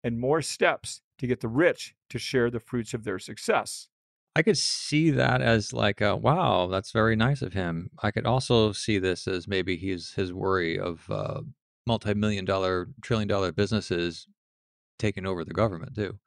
and 0.03 0.19
more 0.19 0.43
steps 0.43 1.01
to 1.17 1.25
get 1.25 1.39
the 1.39 1.47
rich 1.47 1.95
to 2.11 2.19
share 2.19 2.51
the 2.51 2.59
fruits 2.59 2.93
of 2.93 3.03
their 3.03 3.17
success. 3.17 3.87
I 4.35 4.43
could 4.43 4.59
see 4.59 5.09
that 5.09 5.41
as 5.41 5.73
like, 5.73 6.01
a, 6.01 6.15
wow, 6.15 6.67
that's 6.67 6.91
very 6.91 7.15
nice 7.15 7.41
of 7.41 7.53
him. 7.53 7.89
I 8.03 8.11
could 8.11 8.27
also 8.27 8.73
see 8.73 8.99
this 8.99 9.27
as 9.27 9.47
maybe 9.47 9.75
he's 9.75 10.13
his 10.13 10.31
worry 10.31 10.79
of 10.79 11.09
uh, 11.09 11.41
multi-million 11.89 12.45
dollar, 12.45 12.87
trillion 13.01 13.27
dollar 13.27 13.51
businesses 13.51 14.27
taking 14.99 15.25
over 15.25 15.43
the 15.43 15.53
government 15.53 15.95
too, 15.95 16.17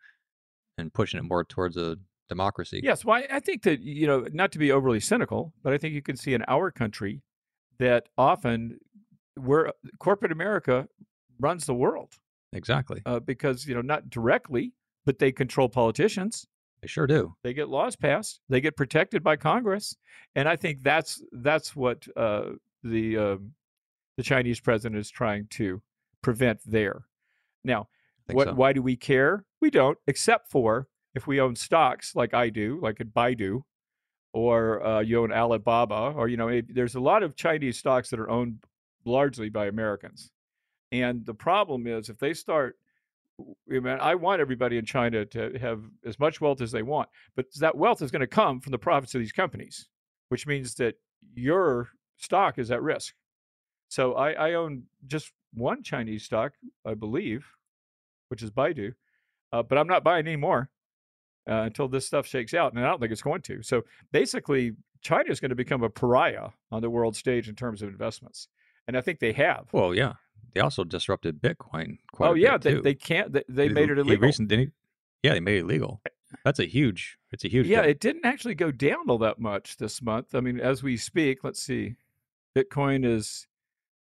and 0.77 0.93
pushing 0.93 1.19
it 1.19 1.23
more 1.23 1.45
towards 1.45 1.77
a 1.77 1.97
democracy. 2.29 2.81
Yes, 2.83 3.05
well, 3.05 3.23
I 3.31 3.39
think 3.39 3.63
that, 3.63 3.81
you 3.81 4.07
know, 4.09 4.27
not 4.33 4.51
to 4.53 4.59
be 4.59 4.73
overly 4.73 4.99
cynical, 4.99 5.53
but 5.63 5.73
I 5.73 5.79
think 5.79 5.95
you 5.95 6.03
can 6.03 6.17
see 6.17 6.35
in 6.35 6.43
our 6.49 6.73
country 6.73 7.23
that 7.79 8.09
often 8.19 8.79
we're 9.37 9.71
corporate 10.01 10.33
America 10.33 10.89
runs 11.39 11.65
the 11.65 11.75
world 11.75 12.13
Exactly. 12.53 13.01
uh, 13.07 13.21
because 13.21 13.67
you 13.67 13.75
know 13.75 13.81
not 13.81 14.11
directly, 14.11 14.73
but 15.07 15.19
they 15.19 15.33
control 15.33 15.69
politicians. 15.69 16.47
They 16.81 16.89
sure 16.89 17.07
do. 17.07 17.35
They 17.45 17.55
get 17.55 17.69
laws 17.69 17.95
passed. 17.95 18.41
They 18.49 18.61
get 18.61 18.77
protected 18.77 19.23
by 19.23 19.37
Congress, 19.37 19.97
and 20.35 20.49
I 20.49 20.57
think 20.57 20.83
that's 20.83 21.23
that's 21.33 21.77
what 21.77 22.07
uh, 22.17 22.51
the 22.83 23.17
um, 23.17 23.53
the 24.17 24.23
Chinese 24.23 24.61
president 24.61 24.99
is 24.99 25.11
trying 25.11 25.47
to 25.51 25.83
prevent 26.23 26.61
there. 26.65 27.07
Now, 27.65 27.89
what? 28.31 28.49
so. 28.49 28.55
Why 28.55 28.73
do 28.73 28.83
we 28.83 28.97
care? 28.97 29.45
We 29.61 29.71
don't, 29.71 29.99
except 30.07 30.51
for 30.51 30.89
if 31.15 31.27
we 31.27 31.41
own 31.41 31.57
stocks 31.57 32.15
like 32.15 32.35
I 32.35 32.51
do, 32.51 32.79
like 32.83 33.01
at 33.01 33.09
Baidu, 33.09 33.63
or 34.33 34.85
uh, 34.85 35.01
you 35.01 35.23
own 35.23 35.33
Alibaba, 35.33 36.15
or 36.17 36.29
you 36.29 36.37
know, 36.37 36.49
it, 36.49 36.75
there's 36.75 36.95
a 36.95 37.01
lot 37.01 37.23
of 37.23 37.37
Chinese 37.37 37.79
stocks 37.79 38.11
that 38.11 38.21
are 38.21 38.31
owned 38.31 38.65
largely 39.05 39.49
by 39.49 39.67
Americans. 39.67 40.31
And 40.91 41.25
the 41.25 41.35
problem 41.35 41.87
is, 41.87 42.09
if 42.09 42.19
they 42.19 42.35
start, 42.35 42.79
I 43.41 43.81
mean, 43.81 43.87
I 44.01 44.15
want 44.15 44.41
everybody 44.41 44.79
in 44.79 44.85
China 44.85 45.25
to 45.27 45.59
have 45.59 45.83
as 46.05 46.19
much 46.19 46.41
wealth 46.41 46.61
as 46.61 46.73
they 46.73 46.83
want, 46.83 47.09
but 47.35 47.47
that 47.57 47.77
wealth 47.77 48.03
is 48.03 48.11
going 48.11 48.21
to 48.21 48.27
come 48.27 48.61
from 48.61 48.73
the 48.73 48.79
profits 48.79 49.15
of 49.15 49.21
these 49.21 49.33
companies, 49.33 49.89
which 50.29 50.47
means 50.47 50.75
that 50.77 50.95
your 51.35 51.89
stock 52.17 52.59
is 52.59 52.71
at 52.71 52.83
risk. 52.83 53.15
So 53.93 54.15
I, 54.15 54.31
I 54.33 54.55
own 54.55 54.85
just 55.07 55.33
one 55.53 55.83
Chinese 55.83 56.25
stock, 56.25 56.55
I 56.87 56.95
believe, 56.95 57.45
which 58.29 58.43
is 58.43 58.51
Baidu, 58.51 58.95
uh, 59.53 59.63
but 59.63 59.77
I'm 59.77 59.87
not 59.87 60.03
buying 60.03 60.27
any 60.27 60.37
more 60.37 60.71
uh, 61.47 61.65
until 61.67 61.89
this 61.89 62.07
stuff 62.07 62.27
shakes 62.27 62.55
out, 62.55 62.73
and 62.73 62.83
I 62.83 62.89
don't 62.89 63.01
think 63.01 63.13
it's 63.13 63.21
going 63.21 63.43
to. 63.43 63.63
So 63.63 63.83
basically, 64.11 64.73
China 65.03 65.31
is 65.31 65.41
going 65.41 65.51
to 65.51 65.55
become 65.55 65.83
a 65.83 65.91
pariah 65.91 66.49
on 66.71 66.81
the 66.81 66.89
world 66.89 67.17
stage 67.17 67.51
in 67.51 67.55
terms 67.55 67.83
of 67.83 67.91
investments, 67.91 68.49
and 68.89 68.97
I 68.97 69.03
think 69.03 69.19
they 69.19 69.33
have. 69.33 69.67
Well, 69.73 69.95
yeah. 69.95 70.15
They 70.55 70.63
also 70.63 70.85
disrupted 70.85 71.43
Bitcoin 71.43 71.99
quite 72.13 72.29
oh 72.29 72.33
a 72.33 72.39
yeah, 72.39 72.53
bit, 72.53 72.63
they, 72.63 72.73
too. 72.73 72.81
they 72.81 72.95
can't. 72.95 73.31
They, 73.31 73.45
they 73.47 73.69
made 73.69 73.91
it 73.91 73.99
illegal. 73.99 74.27
recent- 74.27 74.49
didn't 74.49 74.69
he- 74.69 74.73
yeah, 75.29 75.35
they 75.35 75.41
made 75.41 75.59
it 75.59 75.65
illegal. 75.65 76.01
That's 76.47 76.61
a 76.61 76.65
huge. 76.65 77.19
It's 77.31 77.45
a 77.45 77.49
huge. 77.49 77.67
yeah, 77.67 77.83
deal. 77.83 77.91
it 77.91 78.01
didn't 78.01 78.25
actually 78.25 78.55
go 78.55 78.71
down 78.71 79.11
all 79.11 79.19
that 79.19 79.39
much 79.39 79.77
this 79.77 80.01
month. 80.01 80.35
I 80.35 80.41
mean, 80.41 80.61
as 80.61 80.83
we 80.83 80.97
speak, 80.97 81.45
let's 81.45 81.61
see, 81.61 81.97
Bitcoin 82.57 83.05
is 83.05 83.47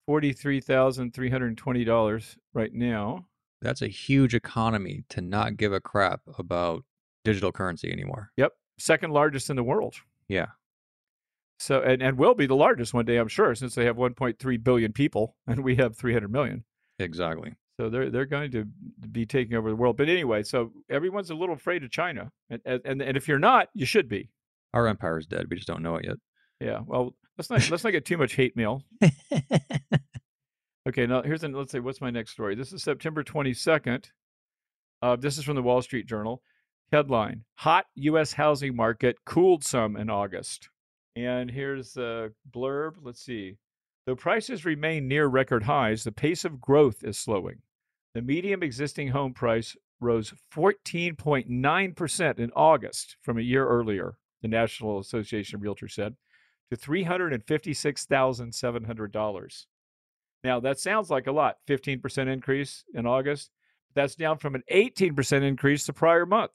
forty 0.08 0.32
three 0.32 0.60
thousand 0.60 1.12
three 1.12 1.28
hundred 1.28 1.54
twenty 1.58 1.84
dollars 1.84 2.38
right 2.54 2.72
now. 2.72 3.26
That's 3.60 3.82
a 3.82 3.88
huge 3.88 4.34
economy 4.34 5.04
to 5.10 5.20
not 5.20 5.58
give 5.58 5.74
a 5.74 5.80
crap 5.80 6.22
about 6.38 6.84
digital 7.24 7.52
currency 7.52 7.92
anymore. 7.92 8.30
Yep, 8.38 8.52
second 8.78 9.10
largest 9.12 9.50
in 9.50 9.56
the 9.56 9.62
world. 9.62 9.96
Yeah. 10.28 10.46
So 11.58 11.82
and, 11.82 12.00
and 12.02 12.16
will 12.16 12.34
be 12.34 12.46
the 12.46 12.54
largest 12.56 12.94
one 12.94 13.04
day, 13.04 13.16
I'm 13.18 13.28
sure, 13.28 13.54
since 13.54 13.74
they 13.74 13.84
have 13.84 13.96
1.3 13.96 14.64
billion 14.64 14.92
people 14.92 15.36
and 15.46 15.62
we 15.62 15.76
have 15.76 15.94
300 15.96 16.32
million. 16.32 16.64
Exactly. 16.98 17.52
So 17.78 17.90
they're 17.90 18.08
they're 18.10 18.24
going 18.26 18.50
to 18.52 18.64
be 19.12 19.26
taking 19.26 19.56
over 19.56 19.68
the 19.68 19.76
world. 19.76 19.96
But 19.98 20.08
anyway, 20.08 20.42
so 20.42 20.72
everyone's 20.88 21.30
a 21.30 21.34
little 21.34 21.54
afraid 21.54 21.84
of 21.84 21.90
China, 21.90 22.32
and 22.48 22.62
and, 22.64 22.80
and- 22.86 23.02
and 23.02 23.16
if 23.18 23.28
you're 23.28 23.38
not, 23.38 23.68
you 23.74 23.84
should 23.84 24.08
be. 24.08 24.30
Our 24.72 24.86
empire 24.86 25.18
is 25.18 25.26
dead. 25.26 25.46
We 25.50 25.56
just 25.56 25.68
don't 25.68 25.82
know 25.82 25.96
it 25.96 26.04
yet. 26.06 26.16
Yeah. 26.60 26.80
Well, 26.86 27.14
let's 27.38 27.50
not 27.50 27.70
let's 27.70 27.84
not 27.84 27.92
get 27.92 28.04
too 28.04 28.18
much 28.18 28.34
hate 28.34 28.56
mail. 28.56 28.82
Okay. 30.88 31.06
Now 31.06 31.20
here's 31.20 31.44
an 31.44 31.52
let's 31.52 31.70
say 31.70 31.80
what's 31.80 32.00
my 32.00 32.08
next 32.08 32.30
story. 32.30 32.54
This 32.54 32.72
is 32.72 32.82
September 32.82 33.22
22nd. 33.22 34.06
Uh, 35.02 35.16
this 35.16 35.36
is 35.36 35.44
from 35.44 35.54
the 35.54 35.62
Wall 35.62 35.82
Street 35.82 36.06
Journal. 36.06 36.40
Headline: 36.90 37.44
Hot 37.56 37.84
U.S. 37.96 38.32
housing 38.32 38.74
market 38.74 39.18
cooled 39.26 39.62
some 39.64 39.98
in 39.98 40.08
August. 40.08 40.70
And 41.14 41.50
here's 41.50 41.92
the 41.92 42.32
blurb. 42.50 42.94
Let's 43.02 43.20
see. 43.20 43.58
Though 44.06 44.16
prices 44.16 44.64
remain 44.64 45.06
near 45.08 45.26
record 45.26 45.64
highs, 45.64 46.04
the 46.04 46.12
pace 46.12 46.46
of 46.46 46.58
growth 46.58 47.04
is 47.04 47.18
slowing. 47.18 47.56
The 48.14 48.22
median 48.22 48.62
existing 48.62 49.08
home 49.08 49.34
price 49.34 49.76
rose 50.00 50.32
14.9% 50.54 52.38
in 52.38 52.50
August 52.56 53.16
from 53.20 53.36
a 53.36 53.42
year 53.42 53.68
earlier, 53.68 54.16
the 54.40 54.48
National 54.48 54.98
Association 54.98 55.56
of 55.56 55.62
Realtors 55.62 55.92
said, 55.92 56.16
to 56.70 56.76
$356,700. 56.76 59.66
Now, 60.44 60.60
that 60.60 60.78
sounds 60.78 61.10
like 61.10 61.26
a 61.26 61.32
lot 61.32 61.56
15% 61.66 62.32
increase 62.32 62.84
in 62.94 63.06
August. 63.06 63.50
That's 63.94 64.14
down 64.14 64.38
from 64.38 64.54
an 64.54 64.62
18% 64.72 65.42
increase 65.42 65.86
the 65.86 65.92
prior 65.92 66.24
month. 66.26 66.52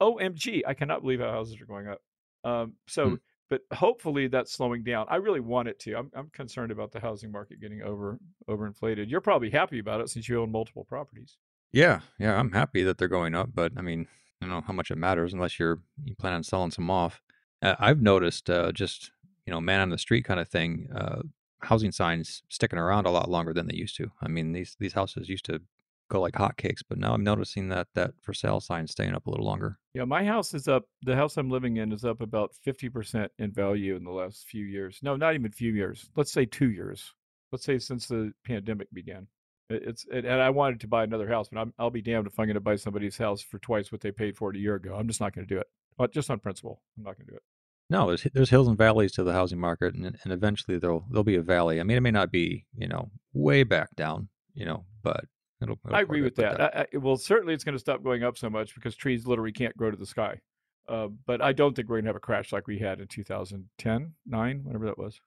OMG, 0.00 0.62
I 0.66 0.72
cannot 0.74 1.02
believe 1.02 1.20
how 1.20 1.30
houses 1.30 1.60
are 1.60 1.66
going 1.66 1.88
up. 1.88 2.00
Um, 2.44 2.74
so, 2.86 3.10
Hmm. 3.10 3.14
but 3.50 3.60
hopefully 3.72 4.28
that's 4.28 4.52
slowing 4.52 4.84
down. 4.84 5.06
I 5.10 5.16
really 5.16 5.40
want 5.40 5.68
it 5.68 5.78
to. 5.80 5.94
I'm, 5.96 6.10
I'm 6.14 6.30
concerned 6.30 6.72
about 6.72 6.92
the 6.92 7.00
housing 7.00 7.30
market 7.32 7.60
getting 7.60 7.82
over 7.82 8.18
overinflated. 8.48 9.10
You're 9.10 9.20
probably 9.20 9.50
happy 9.50 9.78
about 9.78 10.00
it 10.00 10.08
since 10.08 10.28
you 10.28 10.40
own 10.40 10.50
multiple 10.52 10.84
properties. 10.84 11.36
Yeah, 11.72 12.00
yeah, 12.18 12.38
I'm 12.38 12.52
happy 12.52 12.82
that 12.84 12.96
they're 12.98 13.08
going 13.08 13.34
up, 13.34 13.50
but 13.52 13.72
I 13.76 13.82
mean, 13.82 14.06
I 14.40 14.46
don't 14.46 14.50
know 14.50 14.62
how 14.66 14.72
much 14.72 14.90
it 14.90 14.96
matters 14.96 15.34
unless 15.34 15.58
you're 15.58 15.80
you 16.04 16.14
plan 16.14 16.32
on 16.34 16.42
selling 16.42 16.70
some 16.70 16.90
off. 16.90 17.20
Uh, 17.62 17.74
I've 17.78 18.00
noticed 18.00 18.48
uh, 18.48 18.72
just 18.72 19.10
you 19.46 19.52
know 19.52 19.60
man 19.60 19.80
on 19.80 19.90
the 19.90 19.98
street 19.98 20.24
kind 20.24 20.40
of 20.40 20.48
thing. 20.48 20.88
Uh, 20.94 21.22
housing 21.62 21.90
signs 21.92 22.42
sticking 22.48 22.78
around 22.78 23.06
a 23.06 23.10
lot 23.10 23.30
longer 23.30 23.52
than 23.54 23.66
they 23.66 23.74
used 23.76 23.96
to. 23.96 24.10
I 24.20 24.28
mean, 24.28 24.52
these 24.52 24.76
these 24.78 24.92
houses 24.92 25.28
used 25.28 25.44
to 25.46 25.60
go 26.08 26.20
like 26.20 26.34
hotcakes, 26.34 26.82
but 26.88 26.98
now 26.98 27.12
I'm 27.14 27.24
noticing 27.24 27.68
that 27.70 27.88
that 27.94 28.12
for 28.20 28.32
sale 28.34 28.60
sign 28.60 28.86
staying 28.86 29.14
up 29.14 29.26
a 29.26 29.30
little 29.30 29.46
longer. 29.46 29.78
Yeah, 29.94 30.04
my 30.04 30.24
house 30.24 30.54
is 30.54 30.68
up. 30.68 30.84
The 31.02 31.16
house 31.16 31.36
I'm 31.36 31.50
living 31.50 31.78
in 31.78 31.90
is 31.92 32.04
up 32.04 32.20
about 32.20 32.52
50% 32.64 33.28
in 33.38 33.50
value 33.50 33.96
in 33.96 34.04
the 34.04 34.10
last 34.12 34.46
few 34.46 34.64
years. 34.64 35.00
No, 35.02 35.16
not 35.16 35.34
even 35.34 35.50
few 35.50 35.72
years. 35.72 36.08
Let's 36.14 36.30
say 36.32 36.44
two 36.44 36.70
years. 36.70 37.12
Let's 37.50 37.64
say 37.64 37.78
since 37.78 38.06
the 38.06 38.32
pandemic 38.44 38.88
began. 38.92 39.26
It- 39.70 39.82
It's 39.84 40.06
and 40.12 40.24
and 40.26 40.40
I 40.40 40.50
wanted 40.50 40.78
to 40.80 40.88
buy 40.88 41.02
another 41.02 41.26
house, 41.28 41.48
but 41.50 41.58
I'm, 41.58 41.72
I'll 41.78 41.90
be 41.90 42.02
damned 42.02 42.26
if 42.28 42.38
I'm 42.38 42.46
going 42.46 42.54
to 42.54 42.60
buy 42.60 42.76
somebody's 42.76 43.16
house 43.18 43.42
for 43.42 43.58
twice 43.58 43.90
what 43.90 44.00
they 44.00 44.12
paid 44.12 44.36
for 44.36 44.50
it 44.50 44.56
a 44.56 44.60
year 44.60 44.76
ago. 44.76 44.94
I'm 44.94 45.08
just 45.08 45.20
not 45.20 45.34
going 45.34 45.46
to 45.48 45.54
do 45.54 45.58
it. 45.60 45.66
But 45.98 46.12
just 46.12 46.30
on 46.30 46.38
principle, 46.38 46.82
I'm 46.96 47.02
not 47.04 47.16
going 47.16 47.26
to 47.26 47.32
do 47.32 47.36
it. 47.36 47.42
No, 47.88 48.08
there's 48.08 48.26
there's 48.34 48.50
hills 48.50 48.68
and 48.68 48.76
valleys 48.76 49.12
to 49.12 49.24
the 49.24 49.32
housing 49.32 49.60
market, 49.60 49.94
and 49.94 50.04
and 50.06 50.32
eventually 50.32 50.78
there'll 50.78 51.04
there'll 51.08 51.24
be 51.24 51.36
a 51.36 51.42
valley. 51.42 51.80
I 51.80 51.84
mean, 51.84 51.96
it 51.96 52.00
may 52.02 52.10
not 52.10 52.32
be 52.32 52.66
you 52.76 52.88
know 52.88 53.10
way 53.32 53.62
back 53.62 53.94
down, 53.94 54.28
you 54.54 54.64
know, 54.64 54.84
but 55.02 55.24
it'll. 55.62 55.78
it'll 55.84 55.96
I 55.96 56.00
agree 56.00 56.22
with 56.22 56.34
that. 56.36 56.60
I, 56.60 56.86
I, 56.92 56.96
well, 56.98 57.16
certainly 57.16 57.54
it's 57.54 57.64
going 57.64 57.76
to 57.76 57.80
stop 57.80 58.02
going 58.02 58.24
up 58.24 58.36
so 58.38 58.50
much 58.50 58.74
because 58.74 58.96
trees 58.96 59.26
literally 59.26 59.52
can't 59.52 59.76
grow 59.76 59.90
to 59.90 59.96
the 59.96 60.06
sky. 60.06 60.40
Uh, 60.88 61.08
but 61.26 61.42
I 61.42 61.52
don't 61.52 61.74
think 61.74 61.88
we're 61.88 61.96
going 61.96 62.04
to 62.04 62.10
have 62.10 62.16
a 62.16 62.20
crash 62.20 62.52
like 62.52 62.66
we 62.66 62.78
had 62.78 63.00
in 63.00 63.08
2010, 63.08 64.12
nine, 64.24 64.60
whatever 64.62 64.86
that 64.86 64.98
was. 64.98 65.20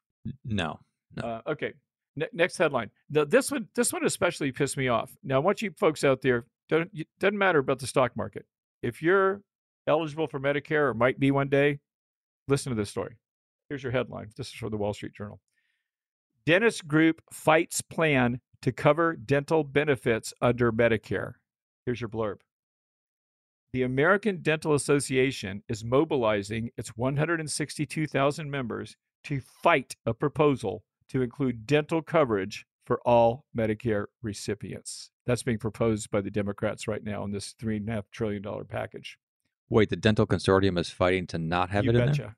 No, 0.45 0.79
No. 1.17 1.23
Uh, 1.23 1.41
okay. 1.47 1.73
Ne- 2.15 2.27
next 2.33 2.57
headline. 2.57 2.89
Now, 3.09 3.25
this 3.25 3.51
one, 3.51 3.67
this 3.75 3.91
one 3.91 4.05
especially 4.05 4.51
pissed 4.51 4.77
me 4.77 4.87
off. 4.87 5.11
Now, 5.23 5.35
I 5.35 5.39
want 5.39 5.61
you 5.61 5.71
folks 5.77 6.03
out 6.03 6.21
there. 6.21 6.45
Don't 6.69 6.89
it 6.93 7.07
doesn't 7.19 7.37
matter 7.37 7.59
about 7.59 7.79
the 7.79 7.87
stock 7.87 8.15
market. 8.15 8.45
If 8.81 9.01
you're 9.01 9.41
eligible 9.87 10.27
for 10.27 10.39
Medicare 10.39 10.89
or 10.89 10.93
might 10.93 11.19
be 11.19 11.31
one 11.31 11.49
day, 11.49 11.79
listen 12.49 12.71
to 12.71 12.75
this 12.75 12.89
story. 12.89 13.15
Here's 13.69 13.83
your 13.83 13.91
headline. 13.91 14.29
This 14.35 14.47
is 14.47 14.53
from 14.53 14.71
the 14.71 14.77
Wall 14.77 14.93
Street 14.93 15.13
Journal. 15.13 15.39
Dentist 16.45 16.87
group 16.87 17.21
fights 17.31 17.81
plan 17.81 18.41
to 18.61 18.71
cover 18.71 19.15
dental 19.15 19.63
benefits 19.63 20.33
under 20.41 20.71
Medicare. 20.71 21.33
Here's 21.85 22.01
your 22.01 22.09
blurb. 22.09 22.37
The 23.71 23.83
American 23.83 24.41
Dental 24.41 24.73
Association 24.73 25.61
is 25.69 25.83
mobilizing 25.83 26.71
its 26.75 26.89
162,000 26.97 28.49
members 28.49 28.97
to 29.25 29.39
fight 29.39 29.95
a 30.05 30.13
proposal 30.13 30.83
to 31.09 31.21
include 31.21 31.67
dental 31.67 32.01
coverage 32.01 32.65
for 32.85 32.99
all 33.05 33.45
Medicare 33.55 34.05
recipients. 34.23 35.11
That's 35.27 35.43
being 35.43 35.59
proposed 35.59 36.09
by 36.09 36.21
the 36.21 36.31
Democrats 36.31 36.87
right 36.87 37.03
now 37.03 37.23
in 37.23 37.31
this 37.31 37.53
three 37.59 37.77
and 37.77 37.87
a 37.87 37.91
half 37.91 38.09
trillion 38.09 38.41
dollar 38.41 38.63
package. 38.63 39.19
wait, 39.69 39.89
the 39.89 39.95
dental 39.95 40.25
consortium 40.25 40.79
is 40.79 40.89
fighting 40.89 41.27
to 41.27 41.37
not 41.37 41.69
have 41.69 41.85
you 41.85 41.91
it 41.91 41.95
in 41.95 42.07
betcha. 42.07 42.21
there. 42.21 42.35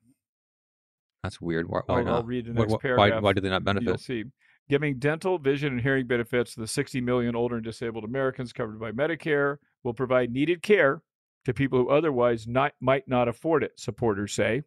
That's 1.22 1.40
weird. 1.40 1.68
Why, 1.68 1.80
why 1.86 1.98
I'll, 1.98 2.04
not? 2.04 2.14
I'll 2.14 2.22
read 2.24 2.46
the 2.46 2.52
Why- 2.52 2.60
next 2.62 2.72
why, 2.72 2.78
paragraph. 2.78 3.22
why 3.22 3.32
do 3.32 3.40
they 3.40 3.48
not 3.48 3.62
You'll 3.64 3.74
benefit? 3.74 4.00
see. 4.00 4.24
Giving 4.68 4.98
dental, 4.98 5.38
vision, 5.38 5.72
and 5.72 5.80
hearing 5.80 6.06
benefits 6.06 6.54
to 6.54 6.60
the 6.60 6.66
60 6.66 7.00
million 7.00 7.34
older 7.36 7.56
and 7.56 7.64
disabled 7.64 8.04
Americans 8.04 8.52
covered 8.52 8.80
by 8.80 8.92
Medicare 8.92 9.56
will 9.82 9.94
provide 9.94 10.30
needed 10.32 10.62
care 10.62 11.02
to 11.44 11.52
people 11.52 11.78
who 11.80 11.90
otherwise 11.90 12.46
not, 12.46 12.72
might 12.80 13.06
not 13.08 13.28
afford 13.28 13.64
it, 13.64 13.72
supporters 13.78 14.32
say. 14.32 14.62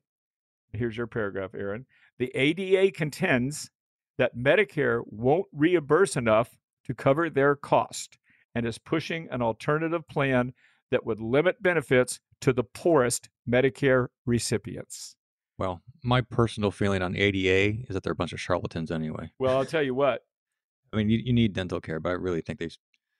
Here's 0.73 0.97
your 0.97 1.07
paragraph, 1.07 1.51
Aaron. 1.55 1.85
The 2.19 2.31
ADA 2.35 2.91
contends 2.91 3.71
that 4.17 4.35
Medicare 4.37 5.01
won't 5.07 5.45
reimburse 5.53 6.15
enough 6.17 6.57
to 6.85 6.93
cover 6.93 7.29
their 7.29 7.55
cost 7.55 8.17
and 8.53 8.65
is 8.65 8.77
pushing 8.77 9.27
an 9.31 9.41
alternative 9.41 10.07
plan 10.07 10.53
that 10.91 11.05
would 11.05 11.19
limit 11.19 11.61
benefits 11.63 12.19
to 12.41 12.53
the 12.53 12.63
poorest 12.63 13.29
Medicare 13.49 14.07
recipients. 14.25 15.15
Well, 15.57 15.81
my 16.03 16.21
personal 16.21 16.71
feeling 16.71 17.01
on 17.01 17.15
ADA 17.15 17.83
is 17.87 17.93
that 17.93 18.03
they're 18.03 18.13
a 18.13 18.15
bunch 18.15 18.33
of 18.33 18.41
charlatans 18.41 18.91
anyway. 18.91 19.31
Well, 19.39 19.57
I'll 19.57 19.65
tell 19.65 19.83
you 19.83 19.95
what. 19.95 20.23
I 20.93 20.97
mean, 20.97 21.09
you, 21.09 21.19
you 21.19 21.33
need 21.33 21.53
dental 21.53 21.81
care, 21.81 21.99
but 21.99 22.09
I 22.09 22.13
really 22.13 22.41
think 22.41 22.59
they. 22.59 22.69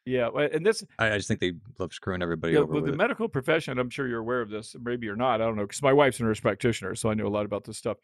Yeah, 0.06 0.30
and 0.30 0.66
this 0.66 0.84
I, 1.00 1.12
I 1.12 1.18
just 1.18 1.28
think 1.28 1.40
they 1.40 1.54
love 1.80 1.94
screwing 1.94 2.22
everybody 2.22 2.54
Yeah, 2.54 2.60
over 2.60 2.74
with 2.74 2.84
with 2.84 2.92
the 2.92 2.94
it. 2.94 2.98
medical 2.98 3.28
profession, 3.28 3.80
I'm 3.80 3.90
sure 3.90 4.08
you're 4.08 4.20
aware 4.20 4.42
of 4.42 4.50
this. 4.50 4.76
Maybe 4.80 5.08
you're 5.08 5.16
not. 5.16 5.42
I 5.42 5.46
don't 5.46 5.56
know 5.56 5.64
because 5.64 5.82
my 5.82 5.94
wife's 5.94 6.20
a 6.20 6.24
nurse 6.24 6.40
practitioner, 6.40 6.94
so 6.96 7.10
I 7.10 7.16
know 7.16 7.28
a 7.28 7.30
lot 7.30 7.46
about 7.46 7.64
this 7.64 7.78
stuff. 7.78 7.98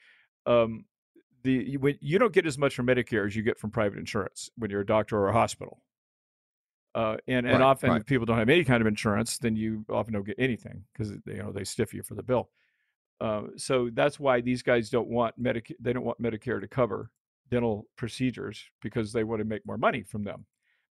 Um, 0.46 0.86
the 1.44 1.52
you, 1.52 1.80
when, 1.80 1.98
you 2.02 2.18
don't 2.20 2.34
get 2.34 2.46
as 2.48 2.58
much 2.58 2.76
from 2.76 2.88
Medicare 2.88 3.28
as 3.28 3.36
you 3.36 3.44
get 3.44 3.60
from 3.60 3.72
private 3.72 4.00
insurance 4.00 4.50
when 4.58 4.72
you're 4.72 4.82
a 4.82 4.86
doctor 4.86 5.18
or 5.18 5.30
a 5.30 5.34
hospital. 5.34 5.84
Uh, 6.94 7.16
and 7.28 7.46
and 7.48 7.62
Right, 7.62 7.62
often 7.62 7.90
right. 7.92 8.02
if 8.02 8.06
people 8.06 8.26
don't 8.26 8.38
have 8.38 8.50
any 8.50 8.66
kind 8.66 8.82
of 8.82 8.88
insurance, 8.88 9.38
then 9.38 9.56
you 9.56 9.86
often 9.90 10.14
don't 10.14 10.26
get 10.26 10.36
anything 10.38 10.84
because 10.92 11.12
you 11.12 11.38
know 11.38 11.52
they 11.52 11.64
stiff 11.64 11.94
you 11.94 12.04
for 12.04 12.16
the 12.16 12.24
bill. 12.24 12.50
Uh, 13.22 13.44
so 13.56 13.92
that's 13.94 14.20
why 14.20 14.42
these 14.42 14.64
guys 14.64 14.90
don't 14.90 15.08
want 15.08 15.42
Medicare. 15.42 15.76
They 15.80 15.94
don't 15.94 16.04
want 16.04 16.22
Medicare 16.22 16.60
to 16.60 16.68
cover 16.68 17.12
dental 17.52 17.86
procedures 17.96 18.64
because 18.82 19.14
they 19.14 19.24
want 19.24 19.42
to 19.42 19.46
make 19.46 19.64
more 19.66 19.78
money 19.78 20.02
from 20.02 20.24
them. 20.24 20.46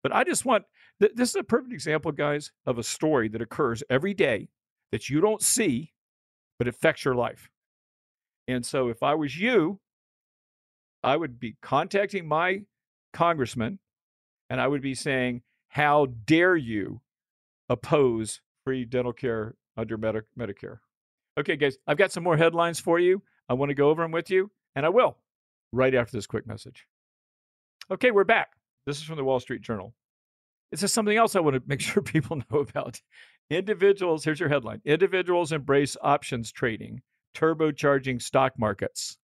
But 0.02 0.14
I 0.14 0.24
just 0.24 0.44
want 0.44 0.64
th- 1.00 1.12
this 1.14 1.30
is 1.30 1.36
a 1.36 1.42
perfect 1.42 1.72
example, 1.72 2.12
guys, 2.12 2.52
of 2.66 2.78
a 2.78 2.82
story 2.82 3.28
that 3.28 3.40
occurs 3.40 3.82
every 3.88 4.12
day 4.12 4.50
that 4.92 5.08
you 5.08 5.22
don't 5.22 5.40
see, 5.40 5.94
but 6.58 6.68
affects 6.68 7.02
your 7.04 7.14
life. 7.14 7.48
And 8.46 8.64
so 8.64 8.88
if 8.88 9.02
I 9.02 9.14
was 9.14 9.38
you, 9.38 9.80
I 11.02 11.16
would 11.16 11.40
be 11.40 11.56
contacting 11.62 12.28
my 12.28 12.62
congressman 13.14 13.78
and 14.50 14.60
I 14.60 14.68
would 14.68 14.82
be 14.82 14.94
saying, 14.94 15.42
How 15.68 16.06
dare 16.26 16.56
you 16.56 17.00
oppose 17.70 18.42
free 18.64 18.84
dental 18.84 19.14
care 19.14 19.54
under 19.78 19.96
Medi- 19.96 20.20
Medicare? 20.38 20.80
Okay, 21.38 21.54
guys, 21.54 21.78
I've 21.86 21.96
got 21.96 22.10
some 22.10 22.24
more 22.24 22.36
headlines 22.36 22.80
for 22.80 22.98
you. 22.98 23.22
I 23.48 23.54
want 23.54 23.70
to 23.70 23.74
go 23.74 23.90
over 23.90 24.02
them 24.02 24.10
with 24.10 24.28
you, 24.28 24.50
and 24.74 24.84
I 24.84 24.88
will 24.88 25.16
right 25.72 25.94
after 25.94 26.16
this 26.16 26.26
quick 26.26 26.48
message. 26.48 26.84
Okay, 27.92 28.10
we're 28.10 28.24
back. 28.24 28.48
This 28.86 28.96
is 28.96 29.04
from 29.04 29.16
the 29.16 29.24
Wall 29.24 29.38
Street 29.38 29.62
Journal. 29.62 29.94
This 30.72 30.82
is 30.82 30.92
something 30.92 31.16
else 31.16 31.36
I 31.36 31.40
want 31.40 31.54
to 31.54 31.62
make 31.64 31.80
sure 31.82 32.02
people 32.02 32.42
know 32.50 32.58
about. 32.58 33.00
Individuals, 33.50 34.24
here's 34.24 34.40
your 34.40 34.48
headline 34.48 34.80
Individuals 34.84 35.52
embrace 35.52 35.96
options 36.02 36.50
trading, 36.50 37.02
turbocharging 37.36 38.20
stock 38.20 38.58
markets. 38.58 39.16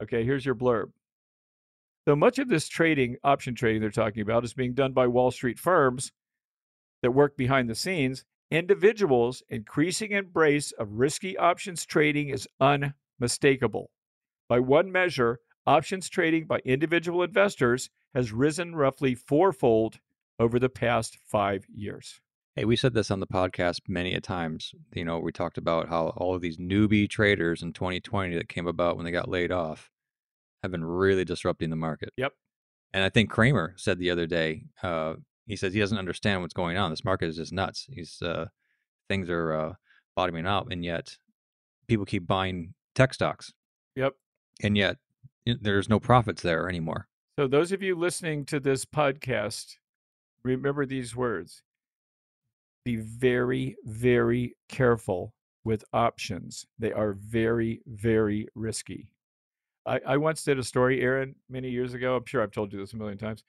Okay, 0.00 0.24
here's 0.24 0.46
your 0.46 0.54
blurb. 0.54 0.92
Though 2.06 2.14
much 2.14 2.38
of 2.38 2.48
this 2.48 2.68
trading, 2.68 3.16
option 3.24 3.56
trading 3.56 3.80
they're 3.80 3.90
talking 3.90 4.22
about, 4.22 4.44
is 4.44 4.54
being 4.54 4.74
done 4.74 4.92
by 4.92 5.08
Wall 5.08 5.32
Street 5.32 5.58
firms 5.58 6.12
that 7.02 7.10
work 7.10 7.36
behind 7.36 7.68
the 7.68 7.74
scenes, 7.74 8.24
individuals' 8.50 9.42
increasing 9.48 10.12
embrace 10.12 10.72
of 10.72 10.92
risky 10.92 11.36
options 11.36 11.84
trading 11.84 12.28
is 12.28 12.48
unmistakable. 12.60 13.90
By 14.48 14.60
one 14.60 14.90
measure, 14.90 15.40
options 15.66 16.08
trading 16.08 16.46
by 16.46 16.60
individual 16.64 17.22
investors 17.22 17.90
has 18.14 18.32
risen 18.32 18.74
roughly 18.74 19.14
fourfold 19.14 19.98
over 20.38 20.58
the 20.58 20.70
past 20.70 21.18
five 21.26 21.66
years. 21.72 22.20
Hey, 22.56 22.64
we 22.64 22.76
said 22.76 22.94
this 22.94 23.10
on 23.10 23.20
the 23.20 23.26
podcast 23.26 23.82
many 23.86 24.14
a 24.14 24.20
times. 24.20 24.72
You 24.92 25.04
know, 25.04 25.18
we 25.18 25.30
talked 25.30 25.58
about 25.58 25.88
how 25.88 26.08
all 26.16 26.34
of 26.34 26.40
these 26.40 26.56
newbie 26.56 27.08
traders 27.08 27.62
in 27.62 27.72
2020 27.72 28.34
that 28.36 28.48
came 28.48 28.66
about 28.66 28.96
when 28.96 29.04
they 29.04 29.12
got 29.12 29.28
laid 29.28 29.52
off 29.52 29.90
have 30.62 30.72
been 30.72 30.84
really 30.84 31.24
disrupting 31.24 31.70
the 31.70 31.76
market. 31.76 32.10
Yep. 32.16 32.32
And 32.92 33.04
I 33.04 33.10
think 33.10 33.30
Cramer 33.30 33.74
said 33.76 33.98
the 33.98 34.10
other 34.10 34.26
day, 34.26 34.64
uh, 34.82 35.14
he 35.48 35.56
says 35.56 35.72
he 35.74 35.80
doesn't 35.80 35.98
understand 35.98 36.42
what's 36.42 36.54
going 36.54 36.76
on. 36.76 36.90
This 36.90 37.04
market 37.04 37.28
is 37.28 37.36
just 37.36 37.52
nuts. 37.52 37.86
He's 37.90 38.22
uh, 38.22 38.46
things 39.08 39.28
are 39.28 39.52
uh, 39.52 39.72
bottoming 40.14 40.46
out, 40.46 40.68
and 40.70 40.84
yet 40.84 41.16
people 41.88 42.04
keep 42.06 42.26
buying 42.26 42.74
tech 42.94 43.14
stocks, 43.14 43.52
Yep. 43.96 44.14
and 44.62 44.76
yet 44.76 44.98
there's 45.46 45.88
no 45.88 45.98
profits 45.98 46.42
there 46.42 46.68
anymore. 46.68 47.08
So, 47.38 47.46
those 47.48 47.72
of 47.72 47.82
you 47.82 47.96
listening 47.96 48.44
to 48.46 48.60
this 48.60 48.84
podcast, 48.84 49.76
remember 50.44 50.84
these 50.86 51.16
words 51.16 51.62
be 52.84 52.96
very, 52.96 53.76
very 53.84 54.56
careful 54.68 55.34
with 55.64 55.84
options. 55.92 56.64
They 56.78 56.92
are 56.92 57.12
very, 57.12 57.80
very 57.86 58.48
risky. 58.54 59.12
I, 59.86 60.00
I 60.06 60.16
once 60.16 60.42
did 60.42 60.58
a 60.58 60.62
story, 60.64 61.00
Aaron, 61.02 61.34
many 61.48 61.70
years 61.70 61.94
ago. 61.94 62.16
I'm 62.16 62.24
sure 62.26 62.42
I've 62.42 62.50
told 62.52 62.72
you 62.72 62.78
this 62.78 62.92
a 62.92 62.96
million 62.96 63.18
times, 63.18 63.44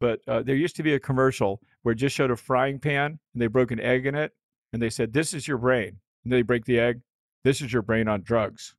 but 0.00 0.20
uh, 0.28 0.42
there 0.42 0.56
used 0.56 0.76
to 0.76 0.82
be 0.82 0.94
a 0.94 1.00
commercial 1.00 1.60
where 1.82 1.92
it 1.92 1.96
just 1.96 2.14
showed 2.16 2.30
a 2.30 2.36
frying 2.36 2.78
pan 2.78 3.18
and 3.32 3.42
they 3.42 3.46
broke 3.46 3.70
an 3.70 3.80
egg 3.80 4.06
in 4.06 4.14
it 4.14 4.32
and 4.72 4.82
they 4.82 4.90
said, 4.90 5.12
This 5.12 5.34
is 5.34 5.46
your 5.46 5.58
brain. 5.58 5.98
And 6.24 6.32
they 6.32 6.42
break 6.42 6.64
the 6.64 6.78
egg. 6.80 7.00
This 7.44 7.60
is 7.60 7.72
your 7.72 7.82
brain 7.82 8.08
on 8.08 8.22
drugs. 8.22 8.74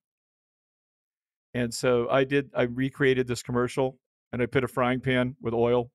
And 1.53 1.73
so 1.73 2.09
I 2.09 2.23
did, 2.23 2.49
I 2.55 2.63
recreated 2.63 3.27
this 3.27 3.43
commercial 3.43 3.97
and 4.33 4.41
I 4.41 4.45
put 4.45 4.63
a 4.63 4.67
frying 4.67 4.99
pan 4.99 5.35
with 5.41 5.53
oil 5.53 5.91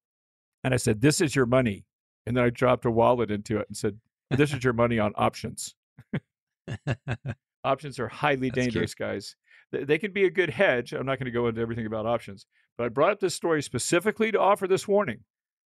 and 0.64 0.72
I 0.72 0.78
said, 0.78 1.00
This 1.00 1.20
is 1.20 1.34
your 1.34 1.46
money. 1.46 1.84
And 2.26 2.36
then 2.36 2.44
I 2.44 2.50
dropped 2.50 2.84
a 2.84 2.90
wallet 2.90 3.30
into 3.30 3.58
it 3.58 3.66
and 3.68 3.76
said, 3.76 3.98
This 4.30 4.54
is 4.54 4.64
your 4.64 4.72
money 4.72 4.98
on 4.98 5.12
options. 5.16 5.74
Options 7.64 7.98
are 7.98 8.08
highly 8.08 8.48
That's 8.48 8.54
cute. 8.54 8.72
dangerous, 8.72 8.94
guys. 8.94 9.36
They, 9.72 9.98
can 9.98 10.12
be 10.12 10.24
a 10.24 10.30
good 10.30 10.50
hedge. 10.50 10.92
I'm 10.92 11.06
not 11.06 11.18
going 11.18 11.26
to 11.26 11.30
go 11.30 11.46
into 11.46 11.60
everything 11.60 11.86
about 11.86 12.06
options, 12.06 12.46
but 12.76 12.84
I 12.84 12.88
brought 12.88 13.12
up 13.12 13.20
this 13.20 13.34
story 13.34 13.62
specifically 13.62 14.32
to 14.32 14.40
offer 14.40 14.66
this 14.66 14.88
warning. 14.88 15.20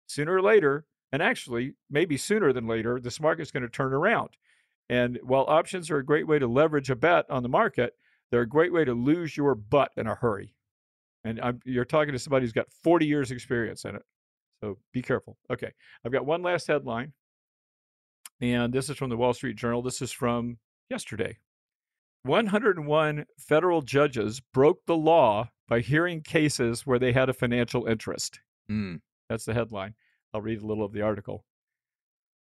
Sooner 0.08 0.36
or 0.36 0.42
later, 0.42 0.86
and 1.12 1.22
actually, 1.22 1.74
maybe 1.90 2.18
sooner 2.18 2.52
than 2.52 2.68
later, 2.68 3.00
this 3.00 3.20
market's 3.20 3.52
going 3.52 3.64
to 3.64 3.70
turn 3.70 3.94
around. 3.94 4.30
And 4.90 5.20
while 5.24 5.46
options 5.48 5.92
are 5.92 5.98
a 5.98 6.06
great 6.06 6.28
way 6.28 6.40
to 6.40 6.48
leverage 6.48 6.90
a 6.90 6.96
bet 6.96 7.30
on 7.30 7.44
the 7.44 7.50
market, 7.50 7.94
they're 8.30 8.42
a 8.42 8.48
great 8.48 8.74
way 8.74 8.86
to 8.86 8.94
lose 8.94 9.38
your 9.38 9.56
butt 9.56 9.92
in 9.98 10.08
a 10.08 10.16
hurry. 10.16 10.56
And 11.24 11.40
I'm, 11.40 11.60
you're 11.66 11.86
talking 11.86 12.14
to 12.14 12.20
somebody 12.20 12.46
who's 12.46 12.54
got 12.54 12.72
40 12.84 13.06
years 13.06 13.32
experience 13.32 13.86
in 13.86 13.96
it. 13.96 14.04
So 14.62 14.78
be 14.92 15.02
careful. 15.02 15.38
Okay. 15.52 15.72
I've 16.06 16.12
got 16.12 16.26
one 16.26 16.42
last 16.42 16.68
headline. 16.68 17.14
And 18.40 18.74
this 18.74 18.90
is 18.90 18.98
from 18.98 19.10
the 19.10 19.18
Wall 19.18 19.34
Street 19.34 19.56
Journal. 19.56 19.82
This 19.82 20.02
is 20.02 20.12
from 20.12 20.58
yesterday. 20.90 21.38
101 22.24 23.26
federal 23.38 23.82
judges 23.82 24.42
broke 24.54 24.86
the 24.86 24.96
law 24.96 25.50
by 25.68 25.80
hearing 25.80 26.22
cases 26.22 26.86
where 26.86 27.00
they 27.00 27.14
had 27.14 27.30
a 27.30 27.34
financial 27.34 27.88
interest. 27.88 28.40
Hmm. 28.68 28.96
That's 29.30 29.46
the 29.46 29.54
headline. 29.54 29.96
I'll 30.34 30.42
read 30.42 30.62
a 30.62 30.66
little 30.66 30.86
of 30.86 30.94
the 30.94 31.02
article. 31.02 31.46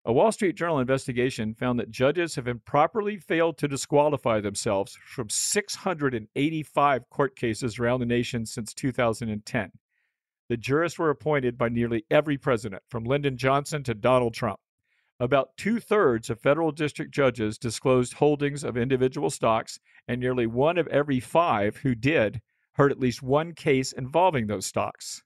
A 0.05 0.13
Wall 0.13 0.31
Street 0.31 0.55
Journal 0.55 0.79
investigation 0.79 1.53
found 1.53 1.79
that 1.79 1.91
judges 1.91 2.35
have 2.35 2.47
improperly 2.47 3.17
failed 3.17 3.57
to 3.57 3.67
disqualify 3.67 4.39
themselves 4.39 4.97
from 5.05 5.29
685 5.29 7.09
court 7.09 7.35
cases 7.35 7.77
around 7.77 7.99
the 7.99 8.05
nation 8.05 8.45
since 8.45 8.73
2010. 8.73 9.71
The 10.47 10.57
jurists 10.57 10.97
were 10.97 11.09
appointed 11.09 11.57
by 11.57 11.69
nearly 11.69 12.05
every 12.09 12.37
president, 12.37 12.81
from 12.89 13.03
Lyndon 13.03 13.37
Johnson 13.37 13.83
to 13.83 13.93
Donald 13.93 14.33
Trump. 14.33 14.59
About 15.19 15.57
two 15.57 15.79
thirds 15.79 16.29
of 16.29 16.39
federal 16.39 16.71
district 16.71 17.13
judges 17.13 17.57
disclosed 17.57 18.13
holdings 18.13 18.63
of 18.63 18.77
individual 18.77 19.29
stocks, 19.29 19.79
and 20.07 20.19
nearly 20.19 20.47
one 20.47 20.77
of 20.77 20.87
every 20.87 21.19
five 21.19 21.77
who 21.77 21.93
did 21.93 22.41
heard 22.73 22.91
at 22.91 22.99
least 22.99 23.21
one 23.21 23.53
case 23.53 23.91
involving 23.91 24.47
those 24.47 24.65
stocks. 24.65 25.21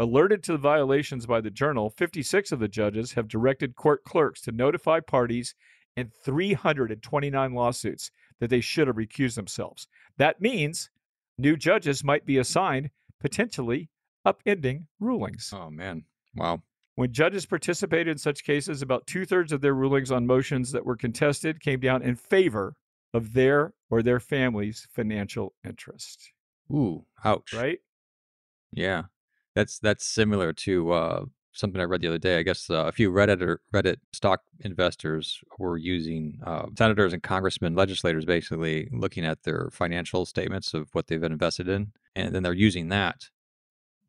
Alerted 0.00 0.42
to 0.44 0.52
the 0.52 0.58
violations 0.58 1.26
by 1.26 1.40
the 1.40 1.50
journal, 1.50 1.90
56 1.90 2.50
of 2.50 2.58
the 2.58 2.66
judges 2.66 3.12
have 3.12 3.28
directed 3.28 3.76
court 3.76 4.02
clerks 4.02 4.40
to 4.42 4.50
notify 4.50 4.98
parties 4.98 5.54
in 5.96 6.10
329 6.24 7.54
lawsuits 7.54 8.10
that 8.40 8.50
they 8.50 8.60
should 8.60 8.88
have 8.88 8.96
recused 8.96 9.36
themselves. 9.36 9.86
That 10.16 10.40
means 10.40 10.90
new 11.38 11.56
judges 11.56 12.02
might 12.02 12.26
be 12.26 12.38
assigned 12.38 12.90
potentially 13.20 13.90
upending 14.26 14.86
rulings. 14.98 15.52
Oh 15.54 15.70
man. 15.70 16.04
Wow. 16.34 16.62
When 17.00 17.14
judges 17.14 17.46
participated 17.46 18.08
in 18.08 18.18
such 18.18 18.44
cases, 18.44 18.82
about 18.82 19.06
two 19.06 19.24
thirds 19.24 19.52
of 19.52 19.62
their 19.62 19.72
rulings 19.72 20.12
on 20.12 20.26
motions 20.26 20.70
that 20.72 20.84
were 20.84 20.98
contested 20.98 21.58
came 21.58 21.80
down 21.80 22.02
in 22.02 22.14
favor 22.14 22.74
of 23.14 23.32
their 23.32 23.72
or 23.88 24.02
their 24.02 24.20
family's 24.20 24.86
financial 24.94 25.54
interest. 25.64 26.30
Ooh. 26.70 27.06
Ouch. 27.24 27.54
Right? 27.54 27.78
Yeah, 28.70 29.04
that's 29.54 29.78
that's 29.78 30.04
similar 30.04 30.52
to 30.52 30.92
uh, 30.92 31.24
something 31.52 31.80
I 31.80 31.84
read 31.84 32.02
the 32.02 32.08
other 32.08 32.18
day. 32.18 32.36
I 32.36 32.42
guess 32.42 32.68
uh, 32.68 32.84
a 32.84 32.92
few 32.92 33.10
Reddit 33.10 33.40
or 33.40 33.62
Reddit 33.72 33.96
stock 34.12 34.42
investors 34.60 35.40
were 35.58 35.78
using 35.78 36.38
uh, 36.44 36.66
senators 36.76 37.14
and 37.14 37.22
congressmen, 37.22 37.74
legislators, 37.74 38.26
basically 38.26 38.90
looking 38.92 39.24
at 39.24 39.44
their 39.44 39.70
financial 39.72 40.26
statements 40.26 40.74
of 40.74 40.90
what 40.94 41.06
they've 41.06 41.24
invested 41.24 41.66
in, 41.66 41.92
and 42.14 42.34
then 42.34 42.42
they're 42.42 42.52
using 42.52 42.90
that 42.90 43.30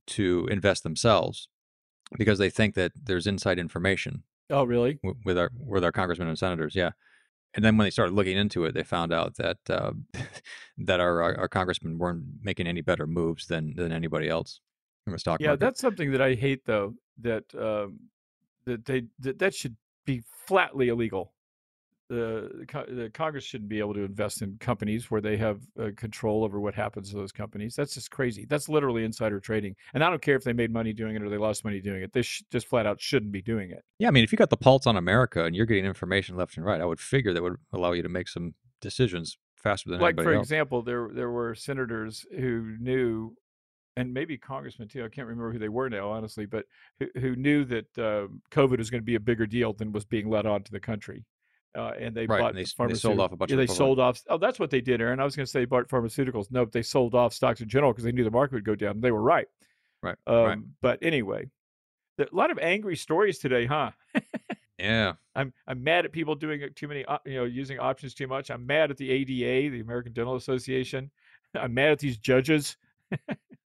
to 0.08 0.45
invest 0.51 0.84
themselves 0.84 1.47
because 2.17 2.39
they 2.39 2.50
think 2.50 2.76
that 2.76 2.91
there's 3.02 3.28
inside 3.28 3.60
information 3.60 4.24
Oh, 4.50 4.63
really? 4.63 4.95
w- 5.04 5.17
with 5.26 5.38
our 5.38 5.50
with 5.58 5.84
our 5.84 5.91
congressmen 5.91 6.28
and 6.28 6.38
senators. 6.38 6.76
Yeah. 6.76 6.91
And 7.54 7.65
then 7.65 7.78
when 7.78 7.86
they 7.86 7.91
started 7.91 8.13
looking 8.13 8.38
into 8.38 8.63
it, 8.65 8.74
they 8.74 8.84
found 8.84 9.12
out 9.12 9.36
that 9.36 9.58
uh, 9.69 9.91
that 10.78 11.00
our, 11.00 11.21
our 11.21 11.39
our 11.39 11.47
congressmen 11.47 11.97
weren't 11.97 12.24
making 12.41 12.67
any 12.67 12.82
better 12.82 13.06
moves 13.08 13.47
than 13.47 13.76
than 13.76 13.91
anybody 13.91 14.30
else 14.30 14.62
in 15.08 15.13
the 15.13 15.19
stock 15.19 15.39
Yeah, 15.41 15.47
market. 15.47 15.60
that's 15.60 15.82
something 15.82 16.12
that 16.12 16.21
I 16.21 16.36
hate, 16.36 16.65
though. 16.65 16.95
That 17.21 17.43
um, 17.56 18.00
that 18.65 18.86
they 18.86 19.04
that, 19.19 19.39
that 19.39 19.54
should 19.54 19.76
be 20.06 20.24
flatly 20.47 20.88
illegal. 20.89 21.34
The, 22.12 22.65
the 22.89 23.10
Congress 23.13 23.45
shouldn't 23.45 23.69
be 23.69 23.80
able 23.80 23.93
to 23.93 24.02
invest 24.02 24.41
in 24.41 24.58
companies 24.60 25.10
where 25.10 25.21
they 25.21 25.38
have 25.38 25.62
uh, 25.80 25.91
control 25.95 26.43
over 26.43 26.60
what 26.60 26.76
happens 26.76 27.10
to 27.12 27.15
those 27.15 27.32
companies. 27.32 27.74
That's 27.76 27.93
just 27.93 28.12
crazy. 28.12 28.45
That's 28.45 28.67
literally 28.67 29.06
insider 29.06 29.39
trading. 29.39 29.76
And 29.93 30.04
I 30.04 30.10
don't 30.10 30.21
care 30.21 30.36
if 30.36 30.43
they 30.43 30.54
made 30.54 30.71
money 30.71 30.91
doing 30.91 31.15
it 31.15 31.24
or 31.24 31.30
they 31.30 31.38
lost 31.38 31.63
money 31.63 31.80
doing 31.80 32.04
it. 32.04 32.12
They 32.12 32.21
sh- 32.21 32.43
just 32.52 32.67
flat 32.67 32.86
out 32.86 33.00
shouldn't 33.00 33.32
be 33.32 33.41
doing 33.41 33.71
it. 33.71 33.84
Yeah, 33.97 34.10
I 34.10 34.12
mean, 34.12 34.26
if 34.26 34.32
you 34.32 34.38
got 34.38 34.50
the 34.50 34.58
pulse 34.58 34.86
on 34.86 34.97
America 34.97 35.45
and 35.45 35.56
you're 35.56 35.65
getting 35.65 35.86
information 35.86 36.36
left 36.36 36.58
and 36.58 36.65
right, 36.65 36.82
I 36.82 36.86
would 36.86 37.00
figure 37.00 37.34
that 37.34 37.41
would 37.41 37.58
allow 37.71 37.93
you 37.93 38.04
to 38.04 38.10
make 38.10 38.28
some 38.28 38.56
decisions 38.82 39.38
faster 39.56 39.89
than 39.89 40.00
like 40.00 40.21
for 40.21 40.34
else. 40.34 40.43
example, 40.43 40.82
there 40.82 41.10
there 41.13 41.30
were 41.30 41.56
senators 41.56 42.26
who 42.36 42.76
knew, 42.80 43.36
and 43.95 44.13
maybe 44.13 44.38
congressmen 44.38 44.88
too. 44.88 45.06
I 45.06 45.10
can't 45.10 45.28
remember 45.28 45.52
who 45.52 45.60
they 45.60 45.69
were 45.69 45.89
now, 45.89 46.10
honestly, 46.10 46.45
but 46.45 46.65
who, 47.00 47.08
who 47.19 47.36
knew 47.36 47.63
that 47.65 47.97
uh, 47.97 48.28
COVID 48.52 48.78
was 48.80 48.89
going 48.89 49.02
to 49.02 49.06
be 49.06 49.15
a 49.15 49.19
bigger 49.19 49.45
deal 49.45 49.74
than 49.74 49.91
was 49.91 50.06
being 50.06 50.30
let 50.30 50.45
on 50.45 50.63
to 50.63 50.71
the 50.71 50.80
country. 50.80 51.24
Uh, 51.75 51.93
and 51.99 52.15
they 52.15 52.27
Right, 52.27 52.39
bought 52.39 52.49
and 52.49 52.57
they 52.57 52.63
they 52.88 52.93
sold 52.95 53.19
off 53.19 53.31
a 53.31 53.38
bunch 53.38 53.51
yeah, 53.51 53.55
of 53.55 53.57
they 53.60 53.67
the 53.67 53.73
sold 53.73 53.99
off. 53.99 54.21
Oh, 54.29 54.38
that's 54.38 54.60
what 54.60 54.69
they 54.69 54.81
did, 54.81 55.01
Aaron. 55.01 55.19
I 55.19 55.23
was 55.23 55.36
going 55.36 55.45
to 55.45 55.51
say 55.51 55.65
bought 55.65 55.88
pharmaceuticals. 55.88 56.51
No, 56.51 56.65
they 56.65 56.81
sold 56.81 57.15
off 57.15 57.34
stocks 57.34 57.62
in 57.62 57.69
general 57.69 57.93
because 57.93 58.03
they 58.03 58.12
knew 58.12 58.23
the 58.25 58.31
market 58.31 58.55
would 58.55 58.65
go 58.65 58.75
down. 58.75 58.99
They 58.99 59.12
were 59.12 59.21
right. 59.21 59.47
Right, 60.01 60.17
Um, 60.27 60.43
right. 60.43 60.60
But 60.81 60.99
anyway, 61.01 61.49
a 62.19 62.27
lot 62.31 62.51
of 62.51 62.60
angry 62.60 62.95
stories 62.97 63.39
today, 63.39 63.65
huh? 63.65 63.91
Yeah. 64.77 65.15
I'm 65.36 65.53
I'm 65.65 65.84
mad 65.84 66.05
at 66.05 66.12
people 66.12 66.36
doing 66.36 66.62
too 66.75 66.88
many, 66.88 67.05
you 67.25 67.36
know, 67.36 67.45
using 67.45 67.79
options 67.79 68.13
too 68.13 68.27
much. 68.27 68.51
I'm 68.51 68.65
mad 68.65 68.91
at 68.91 68.97
the 68.97 69.10
ADA, 69.10 69.71
the 69.71 69.79
American 69.79 70.12
Dental 70.13 70.36
Association. 70.36 71.10
I'm 71.55 71.73
mad 71.73 71.91
at 71.91 71.99
these 71.99 72.17
judges. 72.17 72.77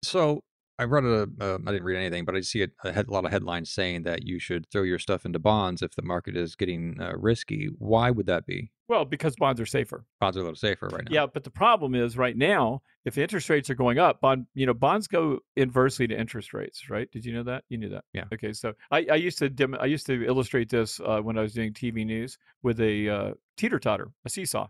So 0.04 0.44
I 0.80 0.86
read 0.86 1.04
a, 1.04 1.28
uh, 1.42 1.58
I 1.68 1.72
didn't 1.72 1.84
read 1.84 1.98
anything, 1.98 2.24
but 2.24 2.36
I 2.36 2.42
see 2.42 2.64
a, 2.64 2.68
a, 2.86 2.94
head, 2.94 3.10
a 3.10 3.12
lot 3.12 3.26
of 3.26 3.32
headlines 3.32 3.70
saying 3.70 4.04
that 4.04 4.26
you 4.26 4.40
should 4.40 4.66
throw 4.72 4.84
your 4.84 4.98
stuff 4.98 5.26
into 5.26 5.38
bonds 5.38 5.82
if 5.82 5.94
the 5.96 6.02
market 6.02 6.38
is 6.38 6.56
getting 6.56 6.96
uh, 7.02 7.12
risky. 7.18 7.70
Why 7.78 8.12
would 8.12 8.28
that 8.28 8.46
be? 8.46 8.72
Well, 8.88 9.04
because 9.04 9.36
bonds 9.36 9.60
are 9.60 9.66
safer. 9.66 10.06
Bonds 10.22 10.38
are 10.38 10.40
a 10.40 10.44
little 10.44 10.56
safer 10.56 10.88
right 10.88 11.04
now. 11.04 11.14
Yeah, 11.14 11.26
but 11.32 11.44
the 11.44 11.52
problem 11.52 11.96
is 11.96 12.18
right 12.18 12.36
now, 12.36 12.82
if 13.04 13.18
interest 13.18 13.50
rates 13.50 13.70
are 13.70 13.76
going 13.76 14.00
up, 14.00 14.22
bond, 14.22 14.48
you 14.56 14.66
know, 14.66 14.74
bonds 14.74 15.08
go 15.08 15.40
inversely 15.58 16.08
to 16.08 16.18
interest 16.18 16.54
rates, 16.54 16.90
right? 16.90 17.12
Did 17.12 17.26
you 17.26 17.34
know 17.34 17.44
that? 17.44 17.66
You 17.68 17.78
knew 17.78 17.90
that. 17.90 18.06
Yeah. 18.14 18.24
Okay, 18.34 18.54
so 18.54 18.74
I, 18.90 19.06
I 19.12 19.16
used 19.16 19.38
to 19.40 19.50
dim, 19.50 19.76
I 19.80 19.86
used 19.86 20.06
to 20.06 20.26
illustrate 20.26 20.70
this 20.70 21.02
uh, 21.02 21.20
when 21.20 21.38
I 21.38 21.42
was 21.42 21.54
doing 21.54 21.74
TV 21.74 22.06
news 22.06 22.38
with 22.64 22.80
a 22.80 23.10
uh, 23.10 23.32
teeter 23.58 23.80
totter, 23.80 24.12
a 24.26 24.30
seesaw. 24.30 24.68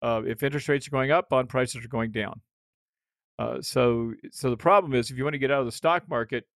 Uh, 0.00 0.22
if 0.26 0.42
interest 0.42 0.68
rates 0.68 0.86
are 0.86 0.90
going 0.90 1.10
up, 1.10 1.28
bond 1.28 1.48
prices 1.48 1.84
are 1.84 1.88
going 1.88 2.12
down. 2.12 2.40
Uh, 3.38 3.60
so, 3.60 4.12
so 4.30 4.50
the 4.50 4.56
problem 4.56 4.94
is, 4.94 5.10
if 5.10 5.16
you 5.16 5.24
want 5.24 5.34
to 5.34 5.38
get 5.38 5.50
out 5.50 5.60
of 5.60 5.66
the 5.66 5.72
stock 5.72 6.08
market 6.08 6.46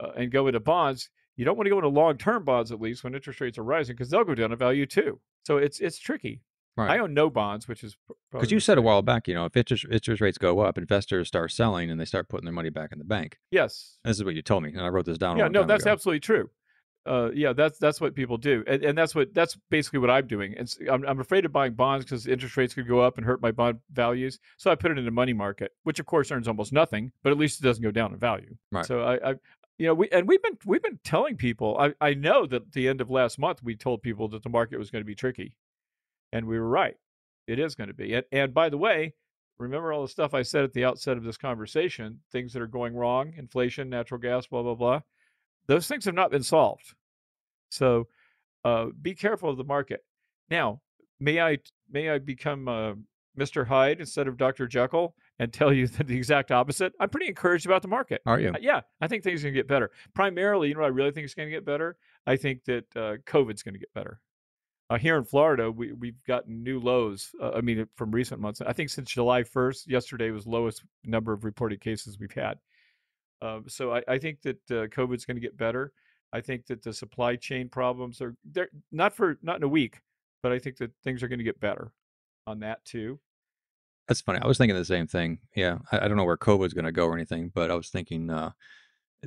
uh, 0.00 0.10
and 0.16 0.30
go 0.30 0.46
into 0.46 0.60
bonds, 0.60 1.10
you 1.36 1.44
don't 1.44 1.56
want 1.56 1.66
to 1.66 1.70
go 1.70 1.78
into 1.78 1.88
long-term 1.88 2.44
bonds 2.44 2.70
at 2.70 2.80
least 2.80 3.02
when 3.02 3.14
interest 3.14 3.40
rates 3.40 3.58
are 3.58 3.64
rising 3.64 3.94
because 3.94 4.10
they'll 4.10 4.24
go 4.24 4.34
down 4.34 4.52
in 4.52 4.58
value 4.58 4.86
too. 4.86 5.20
So 5.44 5.56
it's 5.56 5.80
it's 5.80 5.98
tricky. 5.98 6.42
Right. 6.76 6.90
I 6.90 6.98
own 6.98 7.14
no 7.14 7.30
bonds, 7.30 7.68
which 7.68 7.84
is 7.84 7.96
Because 8.32 8.50
you 8.50 8.58
said 8.58 8.78
a 8.78 8.82
while 8.82 9.02
back, 9.02 9.28
you 9.28 9.34
know, 9.34 9.44
if 9.44 9.56
interest, 9.56 9.86
interest 9.90 10.20
rates 10.20 10.38
go 10.38 10.58
up, 10.58 10.76
investors 10.76 11.28
start 11.28 11.52
selling 11.52 11.88
and 11.88 12.00
they 12.00 12.04
start 12.04 12.28
putting 12.28 12.44
their 12.44 12.54
money 12.54 12.70
back 12.70 12.90
in 12.90 12.98
the 12.98 13.04
bank. 13.04 13.38
Yes. 13.52 13.98
This 14.04 14.16
is 14.16 14.24
what 14.24 14.34
you 14.34 14.42
told 14.42 14.64
me, 14.64 14.70
and 14.70 14.80
I 14.80 14.88
wrote 14.88 15.06
this 15.06 15.18
down. 15.18 15.38
Yeah, 15.38 15.46
no, 15.46 15.62
that's 15.62 15.84
ago. 15.84 15.92
absolutely 15.92 16.20
true. 16.20 16.50
Uh, 17.06 17.30
yeah, 17.34 17.52
that's 17.52 17.78
that's 17.78 18.00
what 18.00 18.14
people 18.14 18.38
do, 18.38 18.64
and, 18.66 18.82
and 18.82 18.96
that's 18.96 19.14
what 19.14 19.34
that's 19.34 19.58
basically 19.68 19.98
what 19.98 20.10
I'm 20.10 20.26
doing. 20.26 20.54
And 20.56 20.72
I'm 20.90 21.04
I'm 21.04 21.20
afraid 21.20 21.44
of 21.44 21.52
buying 21.52 21.74
bonds 21.74 22.04
because 22.04 22.26
interest 22.26 22.56
rates 22.56 22.72
could 22.72 22.88
go 22.88 23.00
up 23.00 23.18
and 23.18 23.26
hurt 23.26 23.42
my 23.42 23.52
bond 23.52 23.80
values. 23.92 24.38
So 24.56 24.70
I 24.70 24.74
put 24.74 24.90
it 24.90 24.96
in 24.96 25.04
the 25.04 25.10
money 25.10 25.34
market, 25.34 25.72
which 25.82 25.98
of 25.98 26.06
course 26.06 26.30
earns 26.30 26.48
almost 26.48 26.72
nothing, 26.72 27.12
but 27.22 27.30
at 27.30 27.36
least 27.36 27.60
it 27.60 27.62
doesn't 27.62 27.82
go 27.82 27.90
down 27.90 28.14
in 28.14 28.18
value. 28.18 28.56
Right. 28.72 28.86
So 28.86 29.02
I, 29.02 29.32
I 29.32 29.34
you 29.76 29.86
know, 29.86 29.92
we 29.92 30.08
and 30.10 30.26
we've 30.26 30.42
been 30.42 30.56
we've 30.64 30.82
been 30.82 30.98
telling 31.04 31.36
people. 31.36 31.76
I 31.78 31.92
I 32.00 32.14
know 32.14 32.46
that 32.46 32.62
at 32.62 32.72
the 32.72 32.88
end 32.88 33.02
of 33.02 33.10
last 33.10 33.38
month 33.38 33.62
we 33.62 33.76
told 33.76 34.02
people 34.02 34.28
that 34.28 34.42
the 34.42 34.48
market 34.48 34.78
was 34.78 34.90
going 34.90 35.02
to 35.02 35.06
be 35.06 35.14
tricky, 35.14 35.56
and 36.32 36.46
we 36.46 36.58
were 36.58 36.68
right. 36.68 36.96
It 37.46 37.58
is 37.58 37.74
going 37.74 37.88
to 37.88 37.94
be. 37.94 38.14
And 38.14 38.24
and 38.32 38.54
by 38.54 38.70
the 38.70 38.78
way, 38.78 39.12
remember 39.58 39.92
all 39.92 40.00
the 40.00 40.08
stuff 40.08 40.32
I 40.32 40.40
said 40.40 40.64
at 40.64 40.72
the 40.72 40.86
outset 40.86 41.18
of 41.18 41.24
this 41.24 41.36
conversation, 41.36 42.20
things 42.32 42.54
that 42.54 42.62
are 42.62 42.66
going 42.66 42.94
wrong, 42.94 43.34
inflation, 43.36 43.90
natural 43.90 44.20
gas, 44.20 44.46
blah 44.46 44.62
blah 44.62 44.74
blah 44.74 45.00
those 45.66 45.86
things 45.88 46.04
have 46.04 46.14
not 46.14 46.30
been 46.30 46.42
solved. 46.42 46.94
So 47.70 48.08
uh, 48.64 48.86
be 49.00 49.14
careful 49.14 49.50
of 49.50 49.56
the 49.56 49.64
market. 49.64 50.04
Now, 50.50 50.80
may 51.20 51.40
I 51.40 51.58
may 51.90 52.10
I 52.10 52.18
become 52.18 52.68
uh, 52.68 52.92
Mr. 53.38 53.66
Hyde 53.66 54.00
instead 54.00 54.28
of 54.28 54.36
Dr. 54.36 54.66
Jekyll 54.66 55.14
and 55.38 55.52
tell 55.52 55.72
you 55.72 55.86
the 56.04 56.16
exact 56.16 56.50
opposite? 56.50 56.92
I'm 57.00 57.08
pretty 57.08 57.28
encouraged 57.28 57.66
about 57.66 57.82
the 57.82 57.88
market. 57.88 58.22
Are 58.26 58.40
you? 58.40 58.50
Uh, 58.50 58.58
yeah, 58.60 58.80
I 59.00 59.08
think 59.08 59.22
things 59.22 59.42
are 59.42 59.46
going 59.46 59.54
to 59.54 59.58
get 59.58 59.68
better. 59.68 59.90
Primarily, 60.14 60.68
you 60.68 60.74
know 60.74 60.80
what 60.80 60.86
I 60.86 60.90
really 60.90 61.12
think 61.12 61.24
is 61.24 61.34
going 61.34 61.48
to 61.48 61.54
get 61.54 61.64
better? 61.64 61.96
I 62.26 62.36
think 62.36 62.64
that 62.64 62.84
uh, 62.96 63.16
COVID's 63.26 63.62
going 63.62 63.74
to 63.74 63.80
get 63.80 63.92
better. 63.94 64.20
Uh, 64.90 64.98
here 64.98 65.16
in 65.16 65.24
Florida, 65.24 65.70
we, 65.70 65.92
we've 65.92 66.22
gotten 66.26 66.62
new 66.62 66.78
lows. 66.78 67.30
Uh, 67.40 67.52
I 67.52 67.62
mean, 67.62 67.86
from 67.96 68.10
recent 68.10 68.40
months. 68.40 68.60
I 68.60 68.72
think 68.74 68.90
since 68.90 69.10
July 69.10 69.42
1st, 69.42 69.86
yesterday 69.86 70.30
was 70.30 70.46
lowest 70.46 70.84
number 71.04 71.32
of 71.32 71.44
reported 71.44 71.80
cases 71.80 72.18
we've 72.18 72.30
had. 72.30 72.58
Uh, 73.44 73.60
so 73.68 73.94
I, 73.94 74.02
I 74.08 74.18
think 74.18 74.40
that 74.42 74.56
uh, 74.70 74.86
COVID's 74.86 75.26
going 75.26 75.36
to 75.36 75.40
get 75.40 75.56
better. 75.56 75.92
I 76.32 76.40
think 76.40 76.66
that 76.66 76.82
the 76.82 76.92
supply 76.92 77.36
chain 77.36 77.68
problems 77.68 78.20
are 78.22 78.34
they're 78.50 78.70
not 78.90 79.14
for 79.14 79.38
not 79.42 79.56
in 79.58 79.62
a 79.62 79.68
week, 79.68 80.00
but 80.42 80.50
I 80.50 80.58
think 80.58 80.78
that 80.78 80.92
things 81.04 81.22
are 81.22 81.28
going 81.28 81.38
to 81.38 81.44
get 81.44 81.60
better 81.60 81.92
on 82.46 82.60
that 82.60 82.82
too. 82.86 83.20
That's 84.08 84.22
funny. 84.22 84.38
I 84.42 84.46
was 84.46 84.56
thinking 84.58 84.76
the 84.76 84.84
same 84.84 85.06
thing. 85.06 85.38
Yeah, 85.54 85.78
I, 85.92 86.04
I 86.04 86.08
don't 86.08 86.16
know 86.16 86.24
where 86.24 86.38
COVID's 86.38 86.74
going 86.74 86.86
to 86.86 86.92
go 86.92 87.06
or 87.06 87.14
anything, 87.14 87.52
but 87.54 87.70
I 87.70 87.74
was 87.74 87.90
thinking 87.90 88.30
uh, 88.30 88.52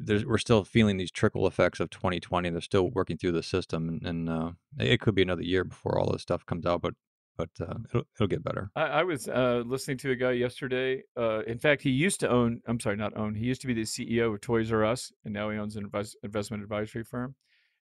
we're 0.05 0.37
still 0.39 0.63
feeling 0.63 0.97
these 0.97 1.11
trickle 1.11 1.45
effects 1.45 1.79
of 1.79 1.91
2020. 1.91 2.49
They're 2.49 2.61
still 2.61 2.89
working 2.89 3.17
through 3.17 3.33
the 3.33 3.43
system, 3.43 3.87
and, 3.87 4.05
and 4.05 4.29
uh, 4.29 4.51
it 4.79 4.99
could 4.99 5.15
be 5.15 5.21
another 5.21 5.43
year 5.43 5.63
before 5.63 5.99
all 5.99 6.11
this 6.11 6.23
stuff 6.23 6.45
comes 6.45 6.65
out. 6.65 6.81
But 6.81 6.95
but 7.37 7.49
uh, 7.61 7.75
it'll 7.89 8.03
it'll 8.15 8.27
get 8.27 8.43
better. 8.43 8.71
I, 8.75 8.83
I 8.83 9.03
was 9.03 9.27
uh, 9.27 9.63
listening 9.65 9.97
to 9.99 10.11
a 10.11 10.15
guy 10.15 10.31
yesterday. 10.31 11.03
Uh, 11.15 11.41
in 11.47 11.59
fact, 11.59 11.81
he 11.81 11.89
used 11.89 12.19
to 12.21 12.29
own. 12.29 12.61
I'm 12.67 12.79
sorry, 12.79 12.97
not 12.97 13.15
own. 13.15 13.35
He 13.35 13.45
used 13.45 13.61
to 13.61 13.67
be 13.67 13.73
the 13.73 13.83
CEO 13.83 14.33
of 14.33 14.41
Toys 14.41 14.71
R 14.71 14.83
Us, 14.83 15.11
and 15.23 15.33
now 15.33 15.49
he 15.49 15.57
owns 15.57 15.75
an 15.75 15.89
investment 16.23 16.63
advisory 16.63 17.03
firm. 17.03 17.35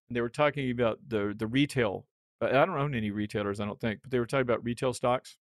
And 0.08 0.16
they 0.16 0.20
were 0.20 0.28
talking 0.28 0.70
about 0.70 0.98
the 1.08 1.34
the 1.36 1.46
retail. 1.46 2.06
I 2.40 2.50
don't 2.50 2.70
own 2.70 2.94
any 2.94 3.10
retailers, 3.10 3.60
I 3.60 3.64
don't 3.64 3.80
think, 3.80 4.00
but 4.02 4.10
they 4.10 4.18
were 4.18 4.26
talking 4.26 4.42
about 4.42 4.62
retail 4.62 4.92
stocks. 4.92 5.38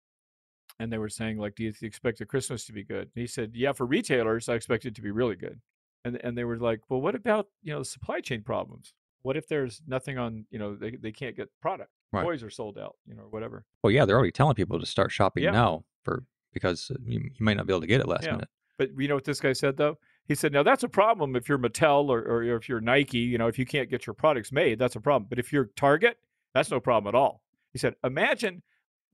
And 0.80 0.91
they 0.91 0.99
were 0.99 1.10
saying, 1.10 1.38
like, 1.38 1.56
do 1.56 1.63
you 1.63 1.73
expect 1.82 2.19
the 2.19 2.26
Christmas 2.26 2.65
to 2.65 2.73
be 2.73 2.84
good? 2.84 3.10
And 3.15 3.21
he 3.21 3.26
said, 3.28 3.52
yeah, 3.56 3.71
for 3.73 3.86
retailers, 3.86 4.47
I 4.47 4.54
expect 4.54 4.86
it 4.86 4.95
to 4.95 5.02
be 5.02 5.12
really 5.12 5.36
good. 5.36 5.60
And 6.06 6.19
and 6.23 6.38
they 6.38 6.43
were 6.43 6.58
like, 6.58 6.82
well, 6.89 7.02
what 7.02 7.15
about 7.15 7.47
you 7.63 7.73
know 7.73 7.84
supply 7.84 8.21
chain 8.21 8.43
problems? 8.43 8.93
What 9.23 9.38
if 9.38 9.47
there's 9.47 9.82
nothing 9.88 10.17
on 10.17 10.45
you 10.52 10.60
know 10.60 10.76
they 10.76 10.91
they 10.91 11.12
can't 11.12 11.36
get 11.36 11.49
product? 11.62 11.89
Right. 12.13 12.23
Toys 12.23 12.43
are 12.43 12.49
sold 12.49 12.78
out, 12.78 12.95
you 13.08 13.15
know, 13.15 13.23
or 13.23 13.30
whatever. 13.30 13.65
Well, 13.84 13.91
yeah, 13.91 14.06
they're 14.06 14.15
already 14.15 14.32
telling 14.32 14.56
people 14.56 14.80
to 14.80 14.86
start 14.86 15.12
shopping 15.12 15.43
Yeah. 15.43 15.52
now 15.52 15.84
for 16.04 16.23
because 16.54 16.91
uh, 16.91 16.95
you, 17.06 17.19
you 17.21 17.43
might 17.45 17.58
not 17.58 17.65
be 17.65 17.73
able 17.73 17.82
to 17.82 17.88
get 17.88 17.99
it 18.02 18.08
last 18.08 18.23
Yeah. 18.26 18.34
minute. 18.34 18.49
But 18.78 18.89
you 18.99 19.08
know 19.08 19.15
what 19.15 19.23
this 19.23 19.39
guy 19.39 19.54
said 19.54 19.78
though? 19.78 19.97
He 20.28 20.36
said, 20.36 20.54
"Now 20.54 20.63
that's 20.63 20.84
a 20.84 20.89
problem 20.89 21.36
if 21.36 21.49
you're 21.49 21.58
Mattel 21.60 22.10
or, 22.10 22.19
or 22.21 22.43
if 22.43 22.69
you're 22.69 22.80
Nike. 22.82 23.19
You 23.19 23.38
know, 23.38 23.47
if 23.47 23.58
you 23.60 23.65
can't 23.65 23.89
get 23.89 24.06
your 24.08 24.13
products 24.13 24.52
made, 24.52 24.80
that's 24.80 24.95
a 24.95 25.02
problem. 25.02 25.28
But 25.30 25.38
if 25.39 25.52
you're 25.52 25.65
Target, 25.76 26.17
that's 26.54 26.71
no 26.71 26.80
problem 26.80 27.13
at 27.13 27.17
all." 27.17 27.41
He 27.71 27.80
said, 27.80 27.95
"Imagine 28.04 28.62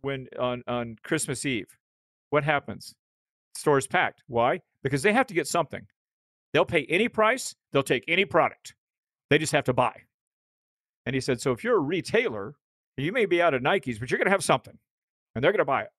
when 0.02 0.28
on 0.40 0.64
on 0.68 0.98
Christmas 1.04 1.46
Eve, 1.46 1.78
what 2.30 2.44
happens? 2.44 2.96
Stores 3.56 3.88
packed. 3.88 4.24
Why? 4.28 4.62
Because 4.84 5.02
they 5.04 5.12
have 5.14 5.28
to 5.28 5.34
get 5.34 5.48
something. 5.48 5.86
They'll 6.54 6.66
pay 6.66 6.86
any 6.86 7.10
price. 7.10 7.56
They'll 7.72 7.84
take 7.84 8.06
any 8.08 8.26
product. 8.26 8.76
They 9.30 9.38
just 9.38 9.52
have 9.54 9.66
to 9.66 9.74
buy." 9.74 9.94
And 11.06 11.14
he 11.16 11.20
said, 11.22 11.42
"So 11.42 11.52
if 11.52 11.64
you're 11.64 11.78
a 11.78 11.80
retailer, 11.82 12.56
you 12.98 13.12
may 13.12 13.26
be 13.26 13.42
out 13.42 13.54
of 13.54 13.62
Nikes, 13.62 14.00
but 14.00 14.12
you're 14.12 14.18
going 14.18 14.26
to 14.26 14.32
have 14.32 14.44
something, 14.44 14.78
and 15.36 15.44
they're 15.44 15.52
going 15.52 15.60
to 15.60 15.66
buy 15.66 15.84
it." 15.84 15.92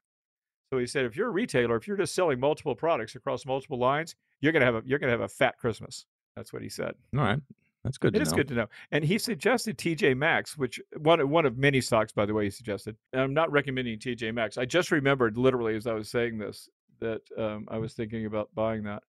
So 0.72 0.78
he 0.78 0.86
said, 0.86 1.04
if 1.04 1.16
you're 1.16 1.28
a 1.28 1.32
retailer, 1.32 1.76
if 1.76 1.88
you're 1.88 1.96
just 1.96 2.14
selling 2.14 2.38
multiple 2.38 2.76
products 2.76 3.16
across 3.16 3.44
multiple 3.44 3.78
lines, 3.78 4.14
you're 4.40 4.52
gonna 4.52 4.64
have 4.64 4.76
a 4.76 4.82
you're 4.86 5.00
gonna 5.00 5.12
have 5.12 5.20
a 5.20 5.28
fat 5.28 5.58
Christmas. 5.58 6.06
That's 6.36 6.52
what 6.52 6.62
he 6.62 6.68
said. 6.68 6.94
All 7.16 7.24
right, 7.24 7.40
that's 7.82 7.98
good. 7.98 8.14
It 8.14 8.20
to 8.20 8.22
is 8.22 8.30
know. 8.30 8.36
good 8.36 8.48
to 8.48 8.54
know. 8.54 8.66
And 8.92 9.04
he 9.04 9.18
suggested 9.18 9.78
TJ 9.78 10.16
Maxx, 10.16 10.56
which 10.56 10.80
one 10.96 11.28
one 11.28 11.44
of 11.44 11.58
many 11.58 11.80
stocks, 11.80 12.12
by 12.12 12.24
the 12.24 12.34
way, 12.34 12.44
he 12.44 12.50
suggested. 12.50 12.96
And 13.12 13.20
I'm 13.20 13.34
not 13.34 13.50
recommending 13.50 13.98
TJ 13.98 14.32
Maxx. 14.32 14.58
I 14.58 14.64
just 14.64 14.92
remembered 14.92 15.36
literally 15.36 15.74
as 15.74 15.88
I 15.88 15.92
was 15.92 16.08
saying 16.08 16.38
this 16.38 16.68
that 17.00 17.22
um, 17.36 17.66
I 17.68 17.78
was 17.78 17.94
thinking 17.94 18.26
about 18.26 18.48
buying 18.54 18.84
that. 18.84 19.02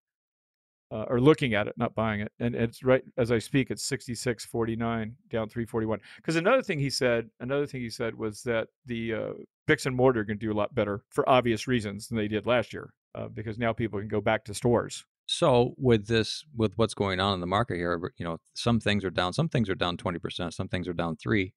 Uh, 0.92 1.06
or 1.08 1.18
looking 1.20 1.54
at 1.54 1.66
it, 1.66 1.74
not 1.78 1.94
buying 1.94 2.20
it, 2.20 2.30
and 2.38 2.54
it's 2.54 2.82
right 2.84 3.02
as 3.16 3.32
I 3.32 3.38
speak. 3.38 3.70
It's 3.70 3.82
sixty 3.82 4.14
six 4.14 4.44
forty 4.44 4.76
nine 4.76 5.16
down 5.30 5.48
three 5.48 5.64
forty 5.64 5.86
one. 5.86 6.00
Because 6.16 6.36
another 6.36 6.62
thing 6.62 6.78
he 6.78 6.90
said, 6.90 7.30
another 7.40 7.66
thing 7.66 7.80
he 7.80 7.88
said 7.88 8.14
was 8.14 8.42
that 8.42 8.68
the 8.84 9.14
uh, 9.14 9.32
bricks 9.66 9.86
and 9.86 9.96
mortar 9.96 10.22
to 10.22 10.34
do 10.34 10.52
a 10.52 10.58
lot 10.62 10.74
better 10.74 11.02
for 11.08 11.26
obvious 11.26 11.66
reasons 11.66 12.08
than 12.08 12.18
they 12.18 12.28
did 12.28 12.44
last 12.44 12.74
year, 12.74 12.92
uh, 13.14 13.28
because 13.28 13.58
now 13.58 13.72
people 13.72 14.00
can 14.00 14.08
go 14.08 14.20
back 14.20 14.44
to 14.44 14.52
stores. 14.52 15.06
So 15.24 15.72
with 15.78 16.08
this, 16.08 16.44
with 16.54 16.72
what's 16.76 16.94
going 16.94 17.20
on 17.20 17.32
in 17.32 17.40
the 17.40 17.46
market 17.46 17.76
here, 17.76 17.98
you 18.18 18.26
know, 18.26 18.36
some 18.52 18.78
things 18.78 19.02
are 19.02 19.10
down, 19.10 19.32
some 19.32 19.48
things 19.48 19.70
are 19.70 19.74
down 19.74 19.96
twenty 19.96 20.18
percent, 20.18 20.52
some 20.52 20.68
things 20.68 20.86
are 20.88 20.92
down 20.92 21.16
three. 21.16 21.54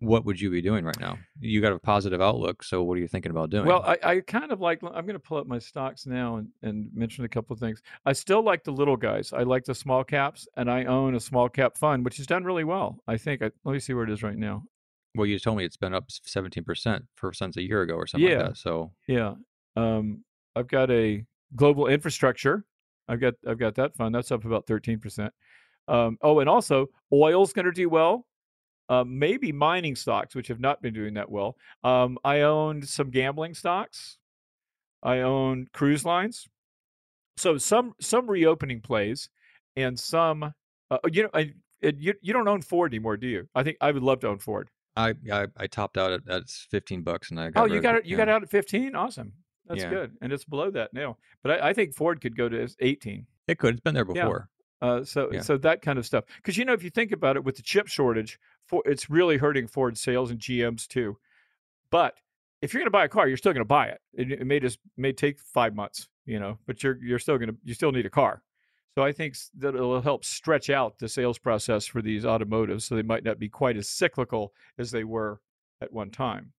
What 0.00 0.24
would 0.26 0.38
you 0.40 0.50
be 0.50 0.60
doing 0.60 0.84
right 0.84 0.98
now? 1.00 1.18
You 1.40 1.62
got 1.62 1.72
a 1.72 1.78
positive 1.78 2.20
outlook, 2.20 2.62
so 2.62 2.82
what 2.82 2.98
are 2.98 3.00
you 3.00 3.08
thinking 3.08 3.30
about 3.30 3.48
doing? 3.50 3.64
Well, 3.66 3.82
I, 3.82 3.98
I 4.02 4.20
kind 4.20 4.52
of 4.52 4.60
like. 4.60 4.82
I'm 4.82 5.06
going 5.06 5.14
to 5.14 5.18
pull 5.18 5.38
up 5.38 5.46
my 5.46 5.58
stocks 5.58 6.06
now 6.06 6.36
and, 6.36 6.48
and 6.62 6.90
mention 6.94 7.24
a 7.24 7.28
couple 7.28 7.54
of 7.54 7.60
things. 7.60 7.80
I 8.04 8.12
still 8.12 8.42
like 8.42 8.62
the 8.62 8.72
little 8.72 8.96
guys. 8.96 9.32
I 9.32 9.42
like 9.42 9.64
the 9.64 9.74
small 9.74 10.04
caps, 10.04 10.46
and 10.56 10.70
I 10.70 10.84
own 10.84 11.14
a 11.14 11.20
small 11.20 11.48
cap 11.48 11.78
fund, 11.78 12.04
which 12.04 12.18
has 12.18 12.26
done 12.26 12.44
really 12.44 12.64
well. 12.64 12.98
I 13.08 13.16
think. 13.16 13.40
I, 13.42 13.50
let 13.64 13.72
me 13.72 13.78
see 13.80 13.94
where 13.94 14.04
it 14.04 14.10
is 14.10 14.22
right 14.22 14.36
now. 14.36 14.64
well, 15.14 15.26
you 15.26 15.38
told 15.38 15.56
me 15.56 15.64
it's 15.64 15.78
been 15.78 15.94
up 15.94 16.04
seventeen 16.10 16.64
percent 16.64 17.04
for 17.14 17.32
since 17.32 17.56
a 17.56 17.62
year 17.62 17.80
ago 17.82 17.94
or 17.94 18.06
something 18.06 18.28
Yeah. 18.28 18.36
like 18.42 18.48
that. 18.48 18.56
So 18.58 18.92
Yeah, 19.08 19.34
um, 19.76 20.22
I've 20.54 20.68
got 20.68 20.90
a 20.90 21.24
global 21.54 21.86
infrastructure. 21.86 22.64
I've 23.08 23.20
got 23.20 23.32
I've 23.48 23.58
got 23.58 23.74
that 23.76 23.96
fund. 23.96 24.14
That's 24.14 24.30
up 24.30 24.44
about 24.44 24.66
thirteen 24.66 24.98
percent. 24.98 25.32
Um, 25.88 26.18
oh, 26.20 26.40
and 26.40 26.48
also 26.50 26.88
oil's 27.12 27.52
going 27.54 27.64
to 27.66 27.72
do 27.72 27.88
well. 27.88 28.26
Uh, 28.88 29.04
maybe 29.04 29.50
mining 29.50 29.96
stocks, 29.96 30.34
which 30.34 30.48
have 30.48 30.60
not 30.60 30.80
been 30.80 30.94
doing 30.94 31.14
that 31.14 31.28
well. 31.30 31.56
Um, 31.82 32.18
I 32.24 32.42
owned 32.42 32.88
some 32.88 33.10
gambling 33.10 33.54
stocks. 33.54 34.18
I 35.02 35.20
owned 35.20 35.72
cruise 35.72 36.04
lines. 36.04 36.46
So 37.36 37.58
some 37.58 37.94
some 38.00 38.30
reopening 38.30 38.80
plays, 38.80 39.28
and 39.76 39.98
some 39.98 40.54
uh, 40.90 40.98
you 41.10 41.24
know 41.24 41.30
I, 41.34 41.52
you 41.82 42.14
you 42.20 42.32
don't 42.32 42.48
own 42.48 42.62
Ford 42.62 42.92
anymore, 42.92 43.16
do 43.16 43.26
you? 43.26 43.48
I 43.54 43.62
think 43.62 43.76
I 43.80 43.90
would 43.90 44.02
love 44.02 44.20
to 44.20 44.28
own 44.28 44.38
Ford. 44.38 44.70
I 44.96 45.14
I, 45.30 45.46
I 45.56 45.66
topped 45.66 45.98
out 45.98 46.12
at, 46.12 46.28
at 46.28 46.48
fifteen 46.48 47.02
bucks, 47.02 47.30
and 47.30 47.40
I 47.40 47.50
got 47.50 47.62
oh, 47.62 47.74
you 47.74 47.80
got 47.80 47.96
it. 47.96 48.04
it. 48.04 48.06
You 48.06 48.16
got 48.16 48.28
out 48.28 48.42
at 48.42 48.50
fifteen. 48.50 48.94
Awesome. 48.94 49.32
That's 49.66 49.82
Yeah. 49.82 49.90
good, 49.90 50.12
and 50.22 50.32
it's 50.32 50.44
below 50.44 50.70
that 50.70 50.94
now. 50.94 51.18
But 51.42 51.60
I, 51.60 51.70
I 51.70 51.72
think 51.72 51.94
Ford 51.94 52.20
could 52.20 52.36
go 52.36 52.48
to 52.48 52.68
eighteen. 52.80 53.26
It 53.48 53.58
could. 53.58 53.74
It's 53.74 53.80
been 53.80 53.94
there 53.94 54.06
Yeah. 54.08 54.22
before. 54.22 54.48
Uh, 54.82 55.04
so 55.04 55.30
Yeah. 55.32 55.40
so 55.40 55.56
that 55.58 55.82
kind 55.82 55.98
of 55.98 56.06
stuff. 56.06 56.24
Because 56.36 56.56
you 56.56 56.64
know, 56.64 56.72
if 56.74 56.82
you 56.82 56.90
think 56.90 57.12
about 57.12 57.36
it, 57.36 57.44
with 57.44 57.56
the 57.56 57.62
chip 57.62 57.86
shortage, 57.88 58.38
for, 58.66 58.82
it's 58.84 59.08
really 59.08 59.36
hurting 59.38 59.66
Ford 59.66 59.96
sales 59.96 60.30
and 60.30 60.40
GM's 60.40 60.86
too. 60.86 61.18
But 61.90 62.14
if 62.62 62.72
you're 62.72 62.80
going 62.80 62.86
to 62.86 62.90
buy 62.90 63.04
a 63.04 63.08
car, 63.08 63.28
you're 63.28 63.36
still 63.36 63.52
going 63.52 63.60
to 63.60 63.64
buy 63.64 63.86
it. 63.88 64.00
it. 64.14 64.32
It 64.32 64.46
may 64.46 64.60
just 64.60 64.78
may 64.96 65.12
take 65.12 65.38
five 65.38 65.74
months, 65.74 66.08
you 66.24 66.38
know, 66.40 66.58
but 66.66 66.82
you're 66.82 66.98
you're 67.02 67.18
still 67.18 67.38
going 67.38 67.50
to 67.50 67.56
you 67.64 67.74
still 67.74 67.92
need 67.92 68.06
a 68.06 68.10
car. 68.10 68.42
So 68.96 69.04
I 69.04 69.12
think 69.12 69.36
that 69.58 69.74
it'll 69.74 70.00
help 70.00 70.24
stretch 70.24 70.70
out 70.70 70.98
the 70.98 71.08
sales 71.08 71.38
process 71.38 71.84
for 71.86 72.00
these 72.00 72.24
automotives, 72.24 72.84
so 72.86 72.96
they 72.96 73.02
might 73.02 73.24
not 73.24 73.38
be 73.38 73.48
quite 73.48 73.76
as 73.76 73.88
cyclical 73.88 74.54
as 74.78 74.90
they 74.90 75.04
were 75.04 75.40
at 75.82 75.92
one 75.92 76.10
time. 76.10 76.52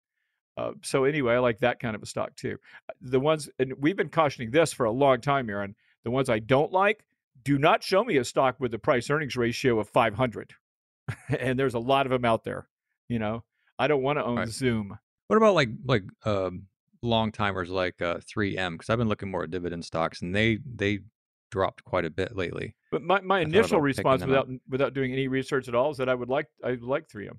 Uh, 0.56 0.72
so 0.84 1.04
anyway, 1.04 1.34
I 1.34 1.40
like 1.40 1.60
that 1.60 1.80
kind 1.80 1.96
of 1.96 2.04
a 2.04 2.06
stock 2.06 2.36
too. 2.36 2.58
Uh, 2.90 2.94
The 3.02 3.20
ones, 3.20 3.50
and 3.60 3.74
we've 3.80 3.96
been 3.98 4.10
cautioning 4.10 4.52
this 4.52 4.72
for 4.72 4.86
a 4.86 4.92
long 4.92 5.20
time, 5.20 5.50
Aaron. 5.50 5.76
The 6.04 6.12
ones 6.12 6.30
I 6.30 6.38
don't 6.40 6.72
like, 6.72 7.06
do 7.44 7.58
not 7.58 7.84
show 7.84 8.04
me 8.04 8.18
a 8.18 8.26
stock 8.26 8.58
with 8.60 8.74
a 8.74 8.80
price 8.80 9.10
earnings 9.10 9.36
ratio 9.36 9.80
of 9.80 9.90
500. 9.90 10.54
and 11.40 11.58
there's 11.58 11.74
a 11.74 11.80
lot 11.80 12.06
of 12.06 12.12
them 12.12 12.26
out 12.26 12.44
there. 12.44 12.68
You 13.10 13.20
know, 13.20 13.44
I 13.80 13.88
don't 13.88 14.02
want 14.02 14.20
to 14.20 14.26
own 14.26 14.38
Right. 14.38 14.50
Zoom. 14.50 14.98
What 15.28 15.38
about 15.38 15.56
like 15.56 15.70
like 15.86 16.04
um, 16.26 16.64
long 17.02 17.32
timers 17.32 17.70
like 17.70 18.02
uh, 18.02 18.18
3M? 18.18 18.74
Because 18.74 18.90
I've 18.90 18.98
been 18.98 19.10
looking 19.10 19.30
more 19.32 19.44
at 19.44 19.52
dividend 19.52 19.86
stocks, 19.86 20.22
and 20.22 20.36
they 20.36 20.60
they 20.66 21.00
dropped 21.52 21.84
quite 21.84 22.06
a 22.06 22.10
bit 22.10 22.36
lately. 22.36 22.76
But 22.92 23.04
my, 23.04 23.22
my 23.22 23.40
I 23.40 23.42
initial 23.42 23.82
response 23.82 24.26
without 24.26 24.50
without 24.70 24.94
doing 24.94 25.14
any 25.14 25.28
research 25.28 25.68
at 25.68 25.76
all 25.76 25.92
is 25.92 25.98
that 25.98 26.10
I 26.10 26.16
would 26.16 26.30
like 26.30 26.48
I 26.64 26.72
would 26.72 26.84
like 26.84 27.08
3M. 27.08 27.38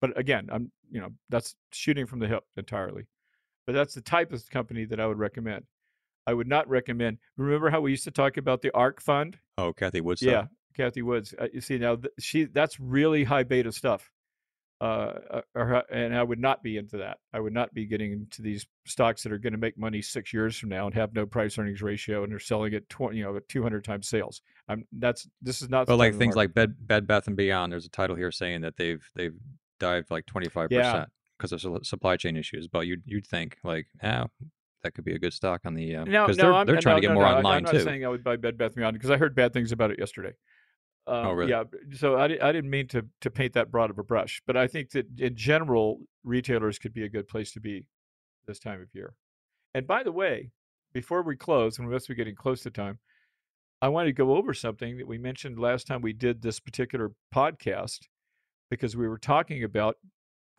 But 0.00 0.18
again, 0.18 0.48
I'm 0.50 0.70
you 0.90 1.00
know 1.00 1.10
that's 1.28 1.54
shooting 1.72 2.06
from 2.06 2.18
the 2.18 2.28
hip 2.28 2.44
entirely. 2.56 3.06
But 3.66 3.74
that's 3.74 3.94
the 3.94 4.02
type 4.02 4.32
of 4.32 4.48
company 4.50 4.84
that 4.86 5.00
I 5.00 5.06
would 5.06 5.18
recommend. 5.18 5.64
I 6.26 6.34
would 6.34 6.48
not 6.48 6.68
recommend. 6.68 7.18
Remember 7.36 7.70
how 7.70 7.80
we 7.80 7.90
used 7.90 8.04
to 8.04 8.10
talk 8.10 8.36
about 8.36 8.62
the 8.62 8.74
ARK 8.74 9.00
fund? 9.00 9.38
Oh, 9.58 9.72
Cathie 9.72 10.00
Woods. 10.00 10.22
Yeah, 10.22 10.44
stuff. 10.44 10.48
Cathie 10.76 11.02
Woods. 11.02 11.34
Uh, 11.38 11.48
you 11.52 11.60
see 11.60 11.78
now, 11.78 11.96
th- 11.96 12.12
she 12.18 12.44
that's 12.44 12.80
really 12.80 13.24
high 13.24 13.42
beta 13.42 13.72
stuff. 13.72 14.10
Uh, 14.80 15.18
uh, 15.30 15.40
or, 15.54 15.82
and 15.90 16.14
I 16.14 16.22
would 16.22 16.40
not 16.40 16.62
be 16.62 16.76
into 16.76 16.98
that. 16.98 17.18
I 17.32 17.40
would 17.40 17.52
not 17.52 17.72
be 17.72 17.86
getting 17.86 18.12
into 18.12 18.42
these 18.42 18.66
stocks 18.86 19.22
that 19.22 19.32
are 19.32 19.38
going 19.38 19.52
to 19.52 19.58
make 19.58 19.78
money 19.78 20.02
six 20.02 20.32
years 20.32 20.58
from 20.58 20.68
now 20.68 20.86
and 20.86 20.94
have 20.94 21.14
no 21.14 21.24
price 21.26 21.56
earnings 21.58 21.80
ratio, 21.80 22.22
and 22.22 22.32
they're 22.32 22.40
selling 22.40 22.74
at 22.74 22.88
twenty, 22.88 23.18
you 23.18 23.24
know, 23.24 23.36
at 23.36 23.48
two 23.48 23.62
hundred 23.62 23.84
times 23.84 24.08
sales. 24.08 24.42
I'm 24.68 24.84
that's 24.92 25.28
this 25.40 25.62
is 25.62 25.70
not. 25.70 25.86
But 25.86 25.96
like 25.96 26.16
things 26.16 26.34
market. 26.34 26.36
like 26.36 26.54
Bed 26.54 26.74
Bed 26.80 27.06
Bath 27.06 27.28
and 27.28 27.36
Beyond, 27.36 27.72
there's 27.72 27.86
a 27.86 27.90
title 27.90 28.16
here 28.16 28.32
saying 28.32 28.62
that 28.62 28.76
they've 28.76 29.02
they've 29.14 29.34
dived 29.78 30.10
like 30.10 30.26
twenty 30.26 30.48
five 30.48 30.70
percent 30.70 31.08
because 31.38 31.52
of 31.52 31.86
supply 31.86 32.16
chain 32.16 32.36
issues. 32.36 32.68
But 32.68 32.86
you'd 32.86 33.02
you'd 33.06 33.26
think 33.26 33.58
like, 33.62 33.86
ah, 34.02 34.26
that 34.84 34.94
could 34.94 35.04
be 35.04 35.14
a 35.14 35.18
good 35.18 35.32
stock 35.32 35.62
on 35.64 35.74
the 35.74 35.96
uh, 35.96 36.04
no, 36.04 36.26
because 36.26 36.36
no, 36.36 36.44
they're 36.44 36.52
I'm, 36.54 36.66
they're 36.66 36.80
trying 36.80 36.96
no, 36.96 37.00
to 37.00 37.00
get 37.00 37.08
no, 37.08 37.14
more 37.14 37.24
no, 37.24 37.36
online 37.36 37.56
I'm 37.56 37.62
not 37.64 37.72
too. 37.72 37.80
saying 37.80 38.04
I 38.04 38.08
would 38.08 38.22
buy 38.22 38.36
Bed 38.36 38.56
Bath 38.56 38.74
Beyond 38.74 38.94
because 38.94 39.10
I 39.10 39.16
heard 39.16 39.34
bad 39.34 39.52
things 39.52 39.72
about 39.72 39.90
it 39.90 39.98
yesterday. 39.98 40.34
Um, 41.06 41.26
Oh, 41.26 41.32
really? 41.32 41.50
Yeah, 41.50 41.64
so 41.96 42.14
I, 42.16 42.24
I 42.24 42.52
didn't 42.52 42.70
mean 42.70 42.86
to 42.88 43.04
to 43.22 43.30
paint 43.30 43.54
that 43.54 43.70
broad 43.70 43.90
of 43.90 43.98
a 43.98 44.04
brush, 44.04 44.40
but 44.46 44.56
I 44.56 44.68
think 44.68 44.90
that 44.92 45.06
in 45.18 45.34
general, 45.34 46.00
retailers 46.22 46.78
could 46.78 46.94
be 46.94 47.04
a 47.04 47.08
good 47.08 47.26
place 47.28 47.52
to 47.52 47.60
be 47.60 47.86
this 48.46 48.58
time 48.58 48.80
of 48.80 48.88
year. 48.92 49.14
And 49.74 49.86
by 49.86 50.02
the 50.02 50.12
way, 50.12 50.50
before 50.92 51.22
we 51.22 51.36
close, 51.36 51.78
and 51.78 51.88
we 51.88 51.92
must 51.92 52.08
be 52.08 52.14
getting 52.14 52.36
close 52.36 52.62
to 52.62 52.70
time, 52.70 52.98
I 53.82 53.88
wanted 53.88 54.06
to 54.06 54.12
go 54.12 54.36
over 54.36 54.54
something 54.54 54.96
that 54.98 55.06
we 55.06 55.18
mentioned 55.18 55.58
last 55.58 55.86
time 55.86 56.00
we 56.00 56.12
did 56.12 56.40
this 56.40 56.60
particular 56.60 57.12
podcast 57.34 57.98
because 58.70 58.96
we 58.96 59.08
were 59.08 59.18
talking 59.18 59.64
about 59.64 59.96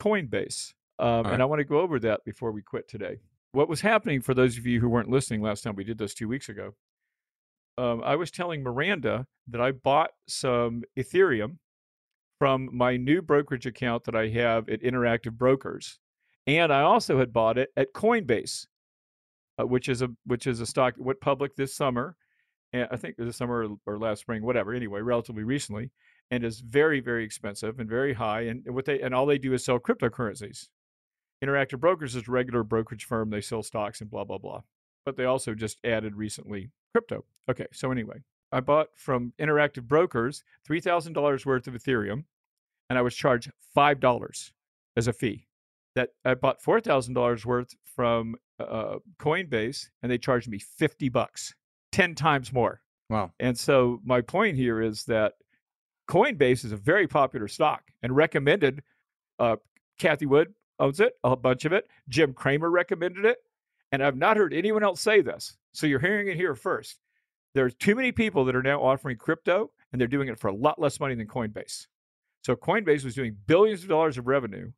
Coinbase. 0.01 0.73
Um, 0.99 1.23
right. 1.23 1.33
And 1.33 1.41
I 1.41 1.45
want 1.45 1.59
to 1.59 1.65
go 1.65 1.79
over 1.79 1.99
that 1.99 2.23
before 2.23 2.51
we 2.51 2.61
quit 2.61 2.88
today. 2.88 3.17
What 3.55 3.69
was 3.69 3.79
happening 3.79 4.19
for 4.19 4.33
those 4.33 4.57
of 4.57 4.65
you 4.65 4.81
who 4.81 4.89
weren't 4.89 5.09
listening 5.09 5.41
last 5.41 5.63
time, 5.63 5.77
we 5.77 5.85
did 5.85 5.97
this 5.97 6.13
two 6.13 6.27
weeks 6.27 6.49
ago. 6.49 6.75
Um, 7.77 8.01
I 8.03 8.17
was 8.17 8.29
telling 8.29 8.61
Miranda 8.61 9.27
that 9.47 9.61
I 9.61 9.71
bought 9.71 10.09
some 10.27 10.83
Ethereum 10.97 11.59
from 12.37 12.69
my 12.73 12.97
new 12.97 13.21
brokerage 13.21 13.65
account 13.65 14.03
that 14.03 14.15
I 14.15 14.27
have 14.27 14.67
at 14.67 14.81
Interactive 14.81 15.31
Brokers, 15.31 15.99
and 16.45 16.73
I 16.73 16.81
also 16.81 17.17
had 17.17 17.31
bought 17.31 17.57
it 17.57 17.69
at 17.77 17.93
Coinbase, 17.93 18.67
uh, 19.57 19.65
which 19.65 19.87
is 19.87 20.01
a 20.01 20.09
which 20.25 20.47
is 20.47 20.59
a 20.59 20.65
stock 20.65 20.95
went 20.97 21.21
public 21.21 21.55
this 21.55 21.73
summer, 21.73 22.17
and 22.73 22.89
I 22.91 22.97
think 22.97 23.15
this 23.15 23.37
summer 23.37 23.69
or, 23.87 23.93
or 23.93 23.97
last 23.97 24.19
spring, 24.19 24.43
whatever. 24.43 24.73
Anyway, 24.73 24.99
relatively 24.99 25.45
recently, 25.45 25.91
and 26.29 26.43
is 26.43 26.59
very 26.59 26.99
very 26.99 27.23
expensive 27.23 27.79
and 27.79 27.89
very 27.89 28.13
high. 28.13 28.41
And 28.41 28.65
what 28.67 28.83
they 28.83 28.99
and 28.99 29.15
all 29.15 29.25
they 29.25 29.37
do 29.37 29.53
is 29.53 29.63
sell 29.63 29.79
cryptocurrencies. 29.79 30.67
Interactive 31.43 31.80
Brokers 31.80 32.15
is 32.15 32.28
a 32.28 32.32
regular 32.32 32.63
brokerage 32.63 33.06
firm. 33.06 33.30
They 33.30 33.41
sell 33.41 33.63
stocks 33.63 34.02
and 34.02 34.10
blah 34.10 34.24
blah 34.24 34.38
blah. 34.38 34.62
But 35.06 35.17
they 35.17 35.26
also 35.26 35.54
just 35.54 35.78
added 35.84 36.15
recently 36.15 36.71
crypto. 36.93 37.26
Okay, 37.50 37.67
so 37.71 37.91
anyway, 37.91 38.24
I 38.52 38.60
bought 38.62 38.88
from 38.95 39.34
Interactive 39.39 39.84
Brokers 39.84 40.43
three 40.65 40.80
thousand 40.80 41.13
dollars 41.13 41.45
worth 41.45 41.67
of 41.67 41.74
Ethereum, 41.74 42.24
and 42.89 42.98
I 42.98 43.02
was 43.02 43.15
charged 43.15 43.52
five 43.74 44.00
dollars 44.00 44.52
as 44.98 45.08
a 45.08 45.13
fee. 45.13 45.45
That 45.95 46.10
I 46.24 46.34
bought 46.34 46.62
four 46.62 46.80
thousand 46.80 47.13
dollars 47.13 47.45
worth 47.45 47.76
from 47.84 48.36
uh, 48.60 48.95
Coinbase, 49.19 49.88
and 50.02 50.12
they 50.12 50.17
charged 50.17 50.50
me 50.50 50.60
fifty 50.60 51.10
bucks, 51.10 51.54
ten 51.91 52.15
times 52.15 52.52
more. 52.52 52.82
Wow. 53.10 53.32
And 53.39 53.58
so 53.58 54.02
my 54.04 54.21
point 54.21 54.58
here 54.58 54.82
is 54.82 55.04
that 55.04 55.34
Coinbase 56.10 56.65
is 56.65 56.71
a 56.71 56.78
very 56.78 57.08
popular 57.08 57.48
stock 57.48 57.84
and 58.02 58.15
recommended. 58.15 58.82
Uh, 59.38 59.58
Cathie 60.00 60.26
Wood 60.26 60.54
owns 60.79 60.99
it, 60.99 61.13
a 61.23 61.35
bunch 61.35 61.65
of 61.65 61.73
it. 61.73 61.85
Jim 62.09 62.33
Cramer 62.33 62.69
recommended 62.69 63.25
it, 63.25 63.38
and 63.91 64.03
I've 64.03 64.17
not 64.17 64.38
heard 64.38 64.53
anyone 64.53 64.83
else 64.83 65.01
say 65.01 65.21
this. 65.21 65.57
So 65.73 65.88
you're 65.88 65.99
hearing 65.99 66.27
it 66.27 66.38
here 66.38 66.55
first. 66.55 66.99
There's 67.53 67.75
too 67.75 67.95
many 67.95 68.11
people 68.11 68.45
that 68.45 68.55
are 68.55 68.63
now 68.63 68.81
offering 68.81 69.17
crypto, 69.17 69.71
and 69.91 69.99
they're 69.99 70.07
doing 70.07 70.27
it 70.27 70.39
for 70.39 70.47
a 70.47 70.55
lot 70.55 70.79
less 70.79 70.99
money 70.99 71.15
than 71.15 71.27
Coinbase. 71.27 71.88
So 72.43 72.55
Coinbase 72.55 73.03
was 73.03 73.15
doing 73.15 73.38
billions 73.47 73.83
of 73.83 73.89
dollars 73.89 74.17
of 74.17 74.27
revenue, 74.27 74.71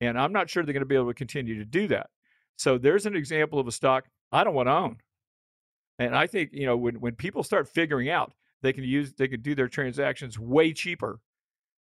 and 0.00 0.18
I'm 0.18 0.32
not 0.32 0.50
sure 0.50 0.62
they're 0.62 0.74
going 0.74 0.82
to 0.82 0.86
be 0.86 0.94
able 0.94 1.08
to 1.08 1.14
continue 1.14 1.58
to 1.58 1.64
do 1.64 1.88
that. 1.88 2.10
So 2.56 2.78
there's 2.78 3.06
an 3.06 3.16
example 3.16 3.58
of 3.58 3.66
a 3.66 3.72
stock 3.72 4.04
I 4.30 4.44
don't 4.44 4.54
want 4.54 4.68
to 4.68 4.72
own. 4.72 4.96
And 5.98 6.14
I 6.14 6.26
think, 6.26 6.50
you 6.52 6.66
know, 6.66 6.76
when, 6.76 6.96
when 6.96 7.14
people 7.14 7.42
start 7.42 7.68
figuring 7.68 8.10
out 8.10 8.32
they 8.62 8.72
can 8.72 8.84
use 8.84 9.12
they 9.12 9.28
can 9.28 9.42
do 9.42 9.54
their 9.54 9.68
transactions 9.68 10.38
way 10.38 10.72
cheaper 10.72 11.20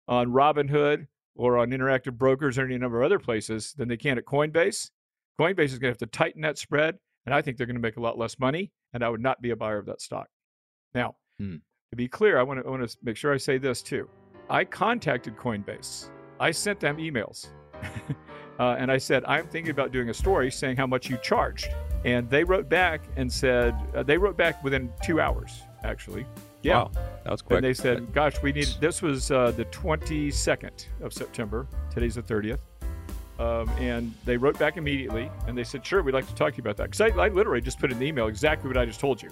on 0.08 0.32
Robinhood 0.32 1.08
or 1.36 1.58
on 1.58 1.70
interactive 1.70 2.14
brokers 2.14 2.58
or 2.58 2.66
any 2.66 2.78
number 2.78 3.00
of 3.00 3.06
other 3.06 3.20
places 3.20 3.74
than 3.78 3.88
they 3.88 3.98
can 3.98 4.18
at 4.18 4.26
Coinbase, 4.26 4.90
Coinbase 5.40 5.66
is 5.66 5.80
going 5.80 5.94
to 5.94 5.98
have 5.98 5.98
to 5.98 6.06
tighten 6.08 6.42
that 6.42 6.58
spread. 6.58 6.98
And 7.26 7.34
I 7.36 7.42
think 7.42 7.58
they're 7.58 7.68
going 7.68 7.76
to 7.76 7.82
make 7.82 7.98
a 7.98 8.02
lot 8.02 8.18
less 8.18 8.40
money. 8.40 8.72
And 8.94 9.04
I 9.04 9.10
would 9.10 9.22
not 9.22 9.42
be 9.42 9.50
a 9.52 9.56
buyer 9.56 9.78
of 9.78 9.86
that 9.88 10.02
stock. 10.02 10.28
Now, 10.94 11.16
Hmm. 11.40 11.58
to 11.92 11.96
be 11.98 12.08
clear, 12.08 12.40
I 12.40 12.44
want 12.44 12.62
to, 12.62 12.66
I 12.66 12.70
want 12.70 12.88
to 12.88 12.98
make 13.04 13.18
sure 13.18 13.34
I 13.34 13.38
say 13.38 13.58
this 13.58 13.82
too. 13.82 14.08
I 14.50 14.64
contacted 14.64 15.36
Coinbase. 15.36 16.10
I 16.40 16.52
sent 16.52 16.80
them 16.80 16.98
emails. 16.98 17.48
uh, 18.60 18.76
and 18.80 18.92
I 18.92 18.98
said, 18.98 19.26
I'm 19.26 19.48
thinking 19.48 19.72
about 19.72 19.92
doing 19.92 20.10
a 20.10 20.14
story 20.14 20.50
saying 20.52 20.78
how 20.78 20.88
much 20.88 21.10
you 21.10 21.18
charged. 21.18 21.68
And 22.06 22.30
they 22.30 22.44
wrote 22.44 22.70
back 22.70 23.02
and 23.18 23.32
said, 23.32 23.76
uh, 23.96 24.04
they 24.04 24.18
wrote 24.18 24.38
back 24.38 24.64
within 24.64 24.92
two 25.04 25.20
hours, 25.20 25.64
actually. 25.84 26.26
Yeah. 26.66 26.84
Wow. 26.84 26.92
That 27.24 27.32
was 27.32 27.42
quick. 27.42 27.58
And 27.58 27.66
they 27.66 27.74
said, 27.74 28.12
gosh, 28.14 28.42
we 28.42 28.52
need, 28.52 28.68
this 28.80 29.02
was 29.02 29.32
uh, 29.32 29.52
the 29.52 29.66
22nd 29.66 30.86
of 31.02 31.14
September. 31.14 31.68
Today's 31.92 32.16
the 32.16 32.24
30th. 32.24 32.60
Um, 33.38 33.70
and 33.80 34.14
they 34.26 34.38
wrote 34.38 34.58
back 34.58 34.78
immediately 34.78 35.30
and 35.48 35.58
they 35.58 35.64
said, 35.64 35.86
sure, 35.86 36.02
we'd 36.02 36.14
like 36.14 36.28
to 36.28 36.36
talk 36.36 36.54
to 36.54 36.58
you 36.58 36.62
about 36.62 36.78
that. 36.78 36.92
Because 36.92 37.02
I, 37.02 37.08
I 37.18 37.28
literally 37.28 37.62
just 37.62 37.80
put 37.80 37.92
in 37.92 38.00
the 38.00 38.06
email 38.06 38.28
exactly 38.28 38.68
what 38.68 38.78
I 38.78 38.86
just 38.86 39.00
told 39.00 39.22
you. 39.22 39.30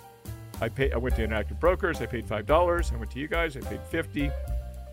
I 0.62 0.70
paid, 0.70 0.94
I 0.94 0.98
went 0.98 1.16
to 1.16 1.28
Interactive 1.28 1.60
Brokers, 1.60 2.02
I 2.02 2.06
paid 2.06 2.28
$5. 2.28 2.94
I 2.94 2.98
went 2.98 3.12
to 3.12 3.20
you 3.20 3.28
guys, 3.28 3.58
I 3.58 3.62
paid 3.62 3.82
50 3.90 4.26
And 4.26 4.32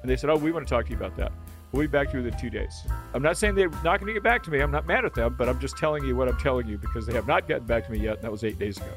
they 0.05 0.17
said, 0.17 0.31
oh, 0.31 0.37
we 0.37 0.53
want 0.53 0.67
to 0.67 0.71
talk 0.71 0.87
to 0.87 0.91
you 0.91 0.97
about 0.97 1.17
that. 1.17 1.33
We'll 1.73 1.83
be 1.83 1.87
back 1.87 2.11
to 2.11 2.19
you 2.19 2.25
within 2.25 2.39
two 2.39 2.51
days. 2.51 2.83
I'm 3.15 3.23
not 3.23 3.37
saying 3.37 3.55
they're 3.55 3.69
not 3.69 4.01
going 4.01 4.07
to 4.07 4.13
get 4.13 4.23
back 4.23 4.43
to 4.45 4.51
me. 4.51 4.61
I'm 4.61 4.73
not 4.73 4.87
mad 4.87 5.05
at 5.05 5.15
them, 5.15 5.37
but 5.39 5.49
I'm 5.49 5.61
just 5.61 5.77
telling 5.77 6.05
you 6.05 6.17
what 6.17 6.29
I'm 6.29 6.39
telling 6.39 6.67
you 6.67 6.79
because 6.79 7.07
they 7.07 7.13
have 7.13 7.29
not 7.29 7.47
gotten 7.47 7.67
back 7.67 7.87
to 7.87 7.93
me 7.93 7.99
yet. 7.99 8.15
And 8.15 8.23
that 8.23 8.33
was 8.33 8.43
eight 8.45 8.59
days 8.59 8.77
ago. 8.79 8.93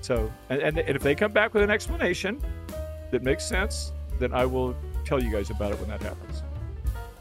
So, 0.00 0.32
and, 0.50 0.60
and, 0.60 0.78
and 0.78 0.96
if 0.96 1.02
they 1.02 1.14
come 1.14 1.32
back 1.32 1.54
with 1.54 1.62
an 1.62 1.70
explanation 1.70 2.40
that 3.14 3.22
makes 3.22 3.44
sense, 3.46 3.92
then 4.18 4.34
I 4.34 4.44
will 4.44 4.76
tell 5.04 5.22
you 5.22 5.30
guys 5.30 5.50
about 5.50 5.72
it 5.72 5.78
when 5.78 5.88
that 5.88 6.02
happens. 6.02 6.42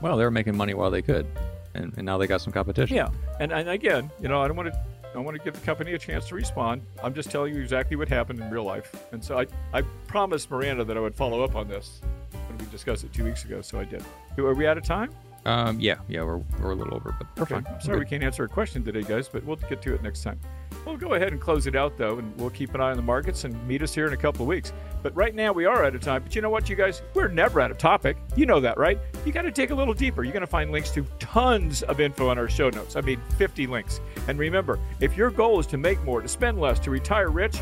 well, 0.02 0.18
they 0.18 0.24
were 0.24 0.32
making 0.32 0.58
money 0.58 0.74
while 0.74 0.90
they 0.90 1.04
could, 1.04 1.28
and, 1.76 1.94
and 1.96 2.06
now 2.06 2.18
they 2.18 2.26
got 2.28 2.42
some 2.42 2.52
competition. 2.52 2.98
Yeah, 2.98 3.10
and 3.40 3.52
and 3.54 3.70
again, 3.70 4.10
you 4.20 4.28
know, 4.28 4.42
I 4.42 4.48
don't 4.48 4.58
want 4.58 4.74
to. 4.74 4.80
I 5.16 5.20
want 5.20 5.38
to 5.38 5.44
give 5.44 5.54
the 5.54 5.64
company 5.64 5.94
a 5.94 6.00
chance 6.00 6.28
to 6.30 6.36
respond. 6.36 6.82
I'm 7.04 7.14
just 7.14 7.30
telling 7.30 7.54
you 7.54 7.62
exactly 7.62 7.96
what 7.96 8.10
happened 8.10 8.40
in 8.40 8.50
real 8.50 8.64
life, 8.64 8.92
and 9.12 9.24
so 9.24 9.38
I, 9.38 9.46
I 9.72 9.84
promised 10.08 10.50
Miranda 10.50 10.84
that 10.84 10.98
I 10.98 11.00
would 11.00 11.14
follow 11.14 11.44
up 11.44 11.56
on 11.56 11.68
this 11.68 12.02
when 12.48 12.58
we 12.58 12.66
discussed 12.72 13.04
it 13.04 13.14
two 13.14 13.24
weeks 13.24 13.46
ago. 13.46 13.62
So 13.62 13.80
I 13.80 13.86
did. 13.86 14.04
Are 14.40 14.54
we 14.56 14.66
out 14.66 14.80
of 14.80 14.84
time? 14.84 15.12
Um, 15.46 15.80
yeah, 15.80 15.96
yeah, 16.08 16.24
we're, 16.24 16.38
we're 16.62 16.72
a 16.72 16.76
little 16.76 16.96
over, 16.96 17.16
but 17.18 17.28
we're 17.38 17.46
fine. 17.46 17.66
I'm 17.70 17.82
sorry 17.82 18.00
we 18.00 18.06
can't 18.06 18.24
answer 18.24 18.46
a 18.46 18.48
question 18.48 18.84
today, 18.84 19.02
guys, 19.02 19.28
but 19.28 19.44
we'll 19.44 19.58
get 19.58 19.82
to 19.82 19.94
it 19.94 20.02
next 20.02 20.24
time. 20.24 20.40
We'll 20.86 20.98
go 20.98 21.14
ahead 21.14 21.34
and 21.34 21.42
close 21.42 21.68
it 21.68 21.76
out, 21.76 21.98
though, 21.98 22.18
and 22.20 22.36
we'll 22.38 22.50
keep 22.50 22.74
an 22.76 22.82
eye 22.82 22.92
on 22.92 22.98
the 22.98 23.04
markets 23.04 23.44
and 23.44 23.68
meet 23.68 23.82
us 23.82 23.94
here 23.94 24.08
in 24.08 24.14
a 24.14 24.18
couple 24.18 24.44
of 24.44 24.48
weeks. 24.48 24.72
But 25.02 25.16
right 25.16 25.36
now, 25.36 25.52
we 25.52 25.66
are 25.66 25.84
out 25.84 25.96
of 25.96 26.02
time. 26.02 26.24
But 26.24 26.36
you 26.36 26.42
know 26.42 26.50
what, 26.50 26.70
you 26.70 26.76
guys? 26.76 27.02
We're 27.14 27.28
never 27.28 27.60
out 27.62 27.72
of 27.72 27.78
topic. 27.78 28.18
You 28.36 28.46
know 28.46 28.60
that, 28.62 28.78
right? 28.78 29.00
You 29.26 29.32
got 29.32 29.44
to 29.44 29.52
dig 29.52 29.72
a 29.72 29.76
little 29.76 29.94
deeper. 29.94 30.24
You're 30.24 30.34
going 30.34 30.42
to 30.42 30.48
find 30.48 30.72
links 30.72 30.92
to 30.92 31.06
tons 31.20 31.84
of 31.84 32.00
info 32.00 32.30
on 32.30 32.38
our 32.38 32.50
show 32.50 32.70
notes. 32.70 32.96
I 32.96 33.02
mean, 33.02 33.22
50 33.38 33.68
links. 33.68 34.00
And 34.28 34.40
remember, 34.40 34.80
if 35.00 35.18
your 35.18 35.30
goal 35.30 35.60
is 35.60 35.68
to 35.68 35.78
make 35.78 36.02
more, 36.04 36.22
to 36.22 36.28
spend 36.28 36.60
less, 36.60 36.80
to 36.80 36.92
retire 36.92 37.30
rich, 37.30 37.58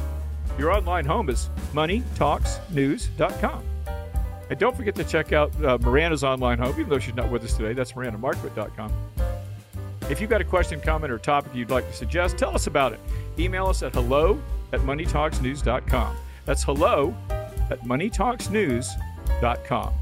your 0.58 0.72
online 0.72 1.06
home 1.06 1.30
is 1.30 1.50
moneytalksnews.com. 1.74 3.71
And 4.52 4.60
don't 4.60 4.76
forget 4.76 4.94
to 4.96 5.06
check 5.06 5.32
out 5.32 5.56
uh, 5.64 5.78
Miranda's 5.78 6.26
online 6.26 6.58
home, 6.58 6.72
even 6.72 6.90
though 6.90 7.00
she's 7.00 7.16
not 7.16 7.32
with 7.32 7.42
us 7.46 7.56
today. 7.56 7.72
That's 7.72 7.94
mirandamarquit.com. 7.94 8.92
If 10.10 10.20
you've 10.20 10.30
got 10.30 10.42
a 10.42 10.44
question, 10.44 10.82
comment, 10.82 11.10
or 11.10 11.18
topic 11.18 11.56
you'd 11.56 11.70
like 11.70 11.88
to 11.88 11.94
suggest, 11.94 12.38
tell 12.38 12.54
us 12.54 12.68
about 12.68 12.92
it. 12.92 13.00
Email 13.40 13.68
us 13.68 13.82
at 13.82 13.94
hello 13.94 14.42
at 14.74 14.82
moneytalksnews.com. 14.82 16.18
That's 16.44 16.64
hello 16.64 17.16
at 17.30 17.82
moneytalksnews.com. 17.84 19.94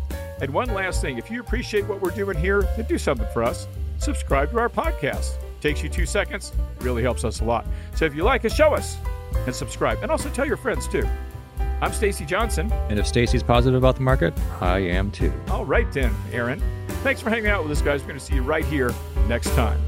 And 0.41 0.51
one 0.51 0.73
last 0.73 1.01
thing 1.01 1.19
if 1.19 1.29
you 1.29 1.41
appreciate 1.41 1.85
what 1.85 2.01
we're 2.01 2.09
doing 2.09 2.35
here, 2.35 2.63
then 2.75 2.85
do 2.85 2.97
something 2.97 3.27
for 3.31 3.43
us. 3.43 3.67
Subscribe 3.99 4.49
to 4.49 4.57
our 4.57 4.69
podcast. 4.69 5.33
Takes 5.61 5.83
you 5.83 5.89
two 5.89 6.07
seconds, 6.07 6.53
really 6.79 7.03
helps 7.03 7.23
us 7.23 7.41
a 7.41 7.45
lot. 7.45 7.67
So 7.93 8.05
if 8.05 8.15
you 8.15 8.23
like 8.23 8.45
us, 8.45 8.55
show 8.55 8.73
us 8.73 8.97
and 9.45 9.53
subscribe. 9.53 9.99
And 10.01 10.09
also 10.09 10.27
tell 10.29 10.47
your 10.47 10.57
friends 10.57 10.87
too. 10.87 11.07
I'm 11.81 11.93
Stacy 11.93 12.25
Johnson. 12.25 12.71
And 12.89 12.99
if 12.99 13.07
Stacy's 13.07 13.43
positive 13.43 13.77
about 13.77 13.95
the 13.95 14.01
market, 14.01 14.33
I 14.59 14.79
am 14.79 15.11
too. 15.11 15.31
All 15.49 15.65
right 15.65 15.91
then, 15.91 16.13
Aaron. 16.31 16.61
Thanks 17.03 17.21
for 17.21 17.29
hanging 17.29 17.47
out 17.47 17.63
with 17.63 17.71
us, 17.71 17.81
guys. 17.81 18.01
We're 18.01 18.09
going 18.09 18.19
to 18.19 18.25
see 18.25 18.35
you 18.35 18.41
right 18.41 18.65
here 18.65 18.93
next 19.27 19.49
time. 19.51 19.79